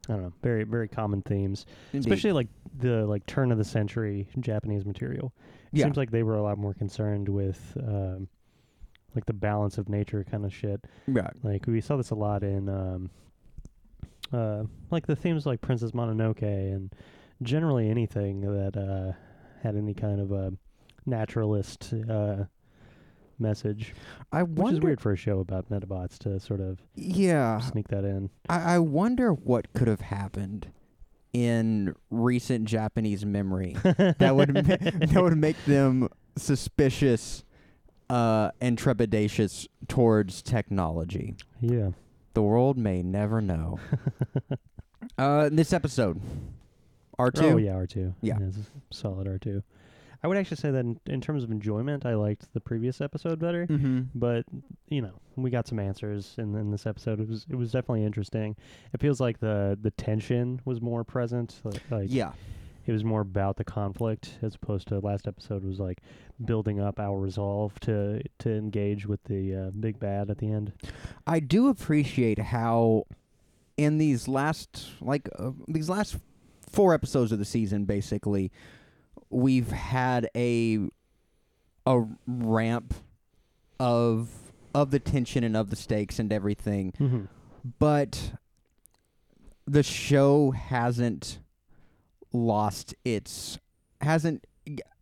I 0.08 0.14
don't 0.14 0.22
know, 0.22 0.34
very 0.42 0.64
very 0.64 0.88
common 0.88 1.22
themes, 1.24 1.66
especially 1.94 2.32
like 2.32 2.48
the 2.78 3.06
like 3.06 3.26
turn 3.26 3.52
of 3.52 3.58
the 3.58 3.66
century 3.66 4.30
Japanese 4.40 4.86
material. 4.86 5.34
It 5.72 5.78
yeah 5.80 5.86
seems 5.86 5.98
like 5.98 6.12
they 6.12 6.24
were 6.24 6.36
a 6.36 6.42
lot 6.42 6.58
more 6.58 6.74
concerned 6.74 7.30
with 7.30 7.78
um, 7.78 8.28
like 9.16 9.26
the 9.26 9.34
balance 9.34 9.78
of 9.78 9.90
nature 9.90 10.24
kind 10.24 10.46
of 10.46 10.54
shit. 10.54 10.84
right 11.08 11.34
Like 11.44 11.66
we 11.68 11.82
saw 11.82 11.98
this 11.98 12.12
a 12.12 12.16
lot 12.16 12.44
in 12.44 12.70
um, 12.70 13.10
uh, 14.32 14.64
like 14.92 15.08
the 15.08 15.16
themes 15.16 15.46
like 15.46 15.62
Princess 15.62 15.92
Mononoke 15.92 16.42
and 16.44 16.94
generally 17.42 17.90
anything 17.90 18.42
that 18.42 18.78
uh, 18.78 19.14
had 19.64 19.76
any 19.76 19.94
kind 19.94 20.20
of 20.20 20.32
a 20.32 20.54
naturalist 21.06 21.94
uh, 22.10 22.44
message, 23.40 23.96
i 24.32 24.44
which 24.44 24.74
is 24.74 24.80
weird 24.82 25.00
for 25.02 25.14
a 25.14 25.16
show 25.16 25.40
about 25.40 25.70
Medabots 25.70 26.18
to 26.20 26.40
sort 26.40 26.60
of 26.60 26.80
yeah 26.96 27.60
sneak 27.60 27.88
that 27.88 28.04
in. 28.04 28.30
I, 28.50 28.76
I 28.76 28.80
wonder 28.80 29.32
what 29.32 29.72
could 29.74 29.88
have 29.88 30.02
happened 30.02 30.68
in 31.34 31.96
recent 32.10 32.66
japanese 32.66 33.26
memory 33.26 33.76
that 33.84 34.36
would 34.36 34.54
ma- 34.54 34.62
that 34.62 35.20
would 35.22 35.38
make 35.38 35.64
them 35.66 36.10
suspicious 36.36 37.44
uh, 38.10 38.50
and 38.60 38.78
trepidatious 38.78 39.68
towards 39.88 40.42
technology. 40.42 41.36
yeah. 41.62 41.90
The 42.34 42.42
world 42.42 42.78
may 42.78 43.02
never 43.04 43.42
know. 43.42 43.80
uh, 45.20 45.46
in 45.48 45.56
this 45.56 45.74
episode, 45.74 46.22
R 47.18 47.32
two. 47.32 47.46
Oh 47.46 47.58
yeah, 47.58 47.74
R 47.74 47.86
two. 47.86 48.14
Yeah. 48.22 48.38
a 48.40 48.94
solid 48.94 49.28
R 49.28 49.38
two. 49.38 49.62
I 50.24 50.28
would 50.28 50.38
actually 50.38 50.58
say 50.58 50.72
that 50.72 50.80
in, 50.80 51.00
in 51.06 51.22
terms 51.22 51.44
of 51.44 51.52
enjoyment, 51.52 52.06
I 52.06 52.16
liked 52.16 52.54
the 52.54 52.60
previous 52.60 53.00
episode 53.02 53.40
better. 53.40 53.66
Mm-hmm. 53.68 54.02
but 54.16 54.46
you 54.90 55.02
know 55.02 55.14
we 55.36 55.50
got 55.50 55.68
some 55.68 55.80
answers 55.80 56.36
in, 56.38 56.56
in 56.56 56.72
this 56.72 56.86
episode 56.86 57.20
it 57.22 57.30
was 57.30 57.46
it 57.50 57.56
was 57.56 57.72
definitely 57.72 58.04
interesting 58.04 58.56
it 58.94 59.00
feels 59.00 59.22
like 59.22 59.40
the 59.40 59.78
the 59.82 59.92
tension 59.92 60.60
was 60.66 60.82
more 60.82 61.04
present 61.06 61.62
like, 61.64 61.82
like 61.90 62.08
Yeah. 62.10 62.32
it 62.86 62.92
was 62.92 63.04
more 63.06 63.22
about 63.22 63.56
the 63.56 63.64
conflict 63.64 64.38
as 64.42 64.56
opposed 64.56 64.90
to 64.90 65.00
last 65.00 65.28
episode 65.30 65.64
was 65.64 65.80
like 65.80 66.00
building 66.44 66.82
up 66.82 67.00
our 67.00 67.18
resolve 67.18 67.80
to 67.82 68.22
to 68.40 68.50
engage 68.52 69.06
with 69.06 69.24
the 69.26 69.56
uh, 69.56 69.70
big 69.80 69.98
bad 70.00 70.30
at 70.30 70.40
the 70.40 70.52
end 70.52 70.74
I 71.26 71.40
do 71.40 71.70
appreciate 71.70 72.40
how 72.40 73.06
in 73.78 73.98
these 73.98 74.28
last 74.28 74.90
like 75.00 75.30
uh, 75.38 75.52
these 75.70 75.90
last 75.90 76.18
four 76.70 76.94
episodes 76.94 77.32
of 77.32 77.40
the 77.40 77.46
season 77.46 77.86
basically 77.86 78.52
we've 79.30 79.72
had 79.72 80.30
a 80.36 80.80
a 81.86 82.06
ramp 82.28 82.94
of 83.80 84.30
of 84.74 84.92
the 84.92 85.00
tension 85.00 85.44
and 85.44 85.58
of 85.58 85.70
the 85.70 85.76
stakes 85.76 86.20
and 86.20 86.32
everything 86.32 86.92
mm-hmm. 87.00 87.24
but 87.80 88.34
the 89.66 89.84
show 89.84 90.52
hasn't 90.52 91.40
lost 92.34 92.94
its 93.04 93.58
hasn't 94.02 94.46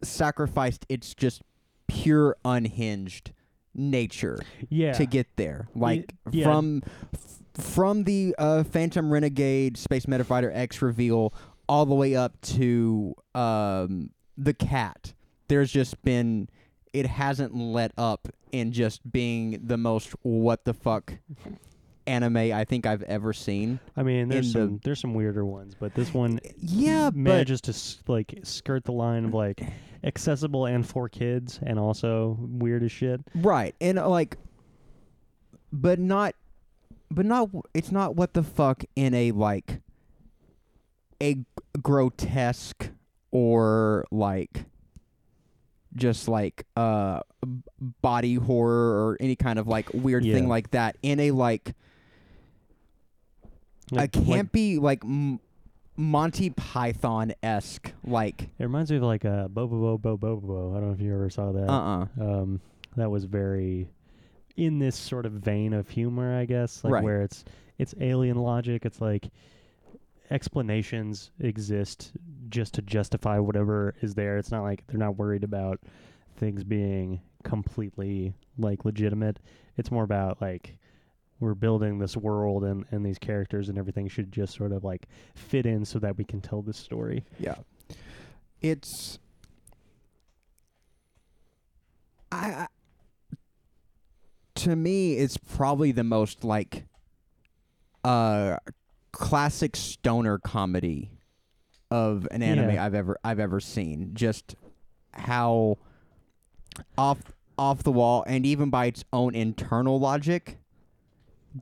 sacrificed 0.02 0.86
its 0.90 1.14
just 1.14 1.42
pure 1.88 2.36
unhinged 2.46 3.32
nature 3.74 4.40
yeah 4.70 4.94
to 4.94 5.06
get 5.06 5.28
there. 5.36 5.68
Like 5.76 6.14
yeah. 6.32 6.46
from 6.46 6.84
f- 7.14 7.64
from 7.64 8.04
the 8.04 8.36
uh, 8.38 8.64
Phantom 8.64 9.12
Renegade 9.12 9.78
Space 9.78 10.06
Medafighter 10.06 10.52
X 10.54 10.82
reveal 10.82 11.34
all 11.70 11.86
the 11.86 11.96
way 11.96 12.16
up 12.16 12.40
to 12.42 13.14
um, 13.36 14.10
the 14.38 14.54
cat. 14.54 15.14
There's 15.48 15.72
just 15.72 16.02
been 16.04 16.50
it 16.94 17.06
hasn't 17.06 17.56
let 17.56 17.92
up 17.98 18.28
in 18.52 18.72
just 18.72 19.12
being 19.12 19.60
the 19.64 19.78
most 19.78 20.12
what 20.24 20.66
the 20.66 20.74
fuck 20.74 21.14
anime 22.08 22.38
I 22.38 22.64
think 22.64 22.86
I've 22.86 23.04
ever 23.04 23.34
seen. 23.34 23.80
i 23.98 24.04
mean 24.04 24.30
there's 24.30 24.56
in 24.56 24.62
the- 24.62 24.68
some 24.68 24.80
there's 24.86 25.00
some 25.02 25.14
weirder 25.14 25.46
ones 25.46 25.76
but 25.78 25.94
this 25.94 26.14
one 26.14 26.40
Yeah, 26.58 27.10
but 27.10 27.18
manages 27.18 27.60
to 27.62 27.76
like 28.12 28.40
skirt 28.44 28.86
the 28.86 28.94
line 28.94 29.26
of 29.26 29.34
like 29.34 29.62
accessible 30.06 30.66
and 30.66 30.88
for 30.88 31.10
kids 31.10 31.60
and 31.62 31.78
also 31.78 32.38
weird 32.40 32.84
as 32.84 32.92
shit 32.94 33.20
right 33.36 33.76
and 33.82 34.00
uh, 34.00 34.08
like, 34.08 34.38
but 35.74 36.00
not, 36.00 36.34
but 37.12 37.26
not. 37.26 37.50
It's 37.74 37.92
not 37.92 38.16
what 38.16 38.34
the 38.34 38.44
fuck 38.44 38.86
in 38.96 39.14
a 39.14 39.32
like 39.32 39.82
a 41.22 41.40
grotesque 41.82 42.90
or 43.32 44.06
like 44.12 44.66
just 45.96 46.28
like 46.28 46.66
uh 46.76 47.22
body 48.02 48.36
horror 48.36 49.08
or 49.10 49.18
any 49.20 49.36
kind 49.36 49.58
of 49.60 49.68
like 49.68 49.90
weird 49.94 50.24
thing 50.24 50.48
like 50.48 50.70
that 50.72 50.96
in 51.02 51.20
a 51.20 51.32
like, 51.32 51.74
Like- 53.92 54.16
a 54.16 54.20
like- 54.20 54.52
campy 54.52 54.80
like, 54.80 55.04
m- 55.04 55.40
Monty 56.00 56.52
Python 56.52 57.34
esque 57.42 57.92
like 58.04 58.44
It 58.60 58.64
reminds 58.64 58.92
me 58.92 58.98
of 58.98 59.04
like 59.04 59.24
a 59.26 59.50
bo 59.52 59.66
Bo 59.66 59.98
Bo 59.98 59.98
Bo 59.98 60.18
Bo. 60.18 60.36
bo. 60.36 60.72
I 60.76 60.80
don't 60.80 60.90
know 60.90 60.94
if 60.94 61.02
you 61.02 61.12
ever 61.12 61.28
saw 61.32 61.52
that. 61.54 61.68
uh 61.70 62.06
uh 62.20 62.24
Um, 62.24 62.62
that 62.98 63.10
was 63.10 63.24
very 63.26 63.90
in 64.56 64.78
this 64.78 64.96
sort 64.96 65.26
of 65.26 65.32
vein 65.34 65.74
of 65.74 65.90
humor, 65.90 66.38
I 66.38 66.46
guess, 66.46 66.84
like 66.84 66.94
Right. 66.94 67.04
where 67.04 67.24
it's 67.24 67.44
it's 67.80 67.96
alien 68.00 68.38
logic. 68.38 68.86
It's 68.86 69.02
like 69.02 69.30
explanations 70.30 71.32
exist 71.40 72.12
just 72.50 72.74
to 72.76 72.82
justify 72.82 73.40
whatever 73.40 73.96
is 74.02 74.16
there. 74.16 74.38
It's 74.38 74.52
not 74.52 74.64
like 74.64 74.84
they're 74.88 74.98
not 74.98 75.18
worried 75.18 75.44
about 75.44 75.80
things 76.38 76.64
being 76.64 77.22
completely 77.44 78.34
like 78.58 78.86
legitimate. 78.86 79.40
It's 79.78 79.92
more 79.92 80.04
about 80.04 80.42
like 80.42 80.78
we're 81.40 81.54
building 81.54 82.00
this 82.00 82.18
world 82.18 82.64
and, 82.64 82.86
and 82.92 83.06
these 83.06 83.20
characters 83.20 83.70
and 83.70 83.78
everything 83.78 84.08
should 84.08 84.32
just 84.32 84.56
sort 84.56 84.72
of 84.72 84.84
like 84.84 85.08
fit 85.36 85.66
in 85.66 85.86
so 85.86 86.00
that 86.00 86.18
we 86.18 86.24
can 86.24 86.42
tell 86.42 86.62
this 86.62 86.78
story. 86.78 87.24
Yeah. 87.40 87.56
It's 88.62 89.20
I, 92.32 92.48
I 92.48 92.68
to 94.56 94.76
me 94.76 95.14
it's 95.14 95.38
probably 95.38 95.92
the 95.92 96.04
most 96.04 96.44
like 96.44 96.86
uh 98.04 98.58
classic 99.18 99.76
stoner 99.76 100.38
comedy 100.38 101.10
of 101.90 102.28
an 102.32 102.44
anime 102.44 102.72
Yeah. 102.76 102.86
I've 102.86 102.94
ever 102.94 103.18
I've 103.24 103.40
ever 103.40 103.60
seen. 103.60 104.12
Just 104.14 104.56
how 105.14 105.78
off 106.98 107.20
off 107.58 107.82
the 107.84 107.92
wall 107.92 108.24
and 108.28 108.46
even 108.46 108.70
by 108.70 108.86
its 108.86 109.04
own 109.12 109.34
internal 109.34 110.00
logic 110.00 110.60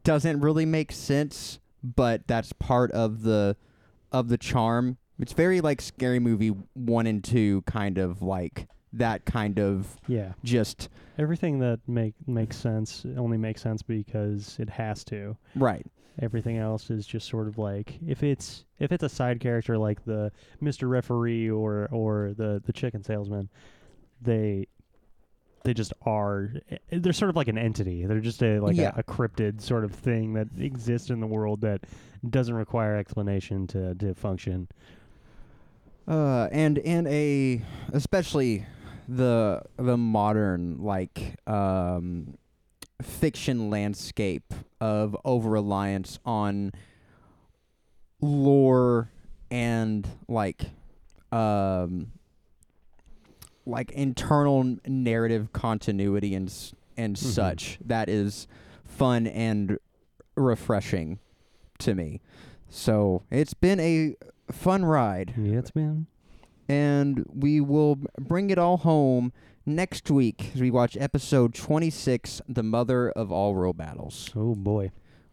doesn't 0.04 0.42
really 0.42 0.66
make 0.66 0.92
sense, 0.92 1.60
but 1.82 2.28
that's 2.28 2.52
part 2.54 2.92
of 2.92 3.22
the 3.24 3.56
of 4.12 4.28
the 4.28 4.38
charm. 4.38 4.98
It's 5.20 5.32
very 5.32 5.62
like 5.62 5.80
scary 5.82 6.20
movie 6.20 6.50
1 6.74 7.08
and 7.08 7.24
2 7.24 7.62
kind 7.66 7.98
of 7.98 8.22
like 8.22 8.68
that 8.92 9.24
kind 9.26 9.60
of 9.60 9.96
Yeah. 10.08 10.34
just 10.44 10.90
Everything 11.18 11.60
that 11.60 11.80
make 11.88 12.14
makes 12.28 12.58
sense 12.58 13.06
only 13.18 13.38
makes 13.38 13.62
sense 13.62 13.82
because 13.82 14.58
it 14.60 14.70
has 14.72 15.06
to. 15.06 15.38
right. 15.56 15.86
Everything 16.22 16.58
else 16.58 16.90
is 16.90 17.06
just 17.06 17.28
sort 17.28 17.48
of 17.48 17.58
like 17.58 18.00
if 18.08 18.24
it's 18.24 18.64
if 18.80 18.92
it's 18.92 19.04
a 19.04 19.10
side 19.10 19.40
character 19.40 19.78
like 19.78 20.04
the 20.06 20.32
Mr. 20.64 20.90
Referee 20.90 21.50
or 21.50 21.90
or 21.92 22.34
the 22.38 22.62
the 22.66 22.72
chicken 22.74 23.04
salesman, 23.04 23.50
they 24.22 24.68
they 25.64 25.74
just 25.74 25.92
are 26.06 26.54
eh, 26.70 26.78
they're 26.92 27.12
sort 27.12 27.30
of 27.30 27.36
like 27.36 27.48
an 27.50 27.58
entity. 27.58 28.06
They're 28.06 28.20
just 28.22 28.42
a 28.44 28.60
like 28.60 28.78
Yeah. 28.78 28.94
a, 28.96 29.00
a 29.00 29.04
cryptid 29.04 29.60
sort 29.62 29.84
of 29.84 29.92
thing 29.94 30.34
that 30.34 30.48
exists 30.58 31.10
in 31.10 31.20
the 31.20 31.28
world 31.28 31.62
that 31.62 31.82
doesn't 32.30 32.56
require 32.56 32.96
explanation 32.96 33.68
to 33.68 33.94
to 33.96 34.14
function. 34.14 34.68
Uh, 36.08 36.48
and 36.52 36.78
and 36.80 37.08
a 37.08 37.62
especially 37.92 38.66
the 39.10 39.62
the 39.78 39.98
modern 39.98 40.78
like 40.84 41.36
um 41.48 42.38
fiction 43.02 43.70
landscape 43.70 44.54
of 44.80 45.16
over 45.26 45.50
reliance 45.50 46.20
on 46.26 46.72
lore 48.22 49.10
and 49.52 50.08
like 50.28 50.70
um 51.32 52.12
like 53.66 53.92
internal 53.92 54.78
narrative 54.88 55.52
continuity 55.54 56.34
and 56.36 56.48
s- 56.50 56.74
and 56.98 57.16
Mhm. 57.16 57.20
such 57.20 57.80
that 57.86 58.08
is 58.10 58.48
fun 58.86 59.28
and 59.28 59.78
refreshing 60.36 61.20
to 61.80 61.94
me. 61.96 62.22
So 62.70 63.24
it's 63.32 63.54
been 63.54 63.80
a 63.80 64.16
fun 64.52 64.86
ride 64.86 65.34
Yeah, 65.38 65.60
it's 65.60 65.72
been 65.72 66.08
and 66.70 67.26
we 67.34 67.60
will 67.62 67.98
bring 68.20 68.50
it 68.50 68.58
all 68.58 68.78
home 68.78 69.34
next 69.66 70.10
week 70.12 70.52
as 70.54 70.62
we 70.62 70.72
watch 70.72 70.98
episode 71.00 71.54
26 71.54 72.42
The 72.48 72.64
Mother 72.64 73.10
of 73.12 73.32
All 73.32 73.54
World 73.54 73.78
Battles. 73.78 74.30
oh 74.36 74.56
boy. 74.56 74.92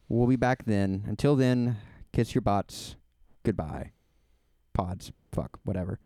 We'll 0.08 0.26
be 0.26 0.36
back 0.36 0.64
then. 0.66 1.04
Until 1.06 1.36
then, 1.36 1.78
kiss 2.12 2.34
your 2.34 2.42
bots. 2.42 2.96
Goodbye. 3.44 3.92
Pods. 4.74 5.10
Fuck. 5.32 5.58
Whatever. 5.64 6.00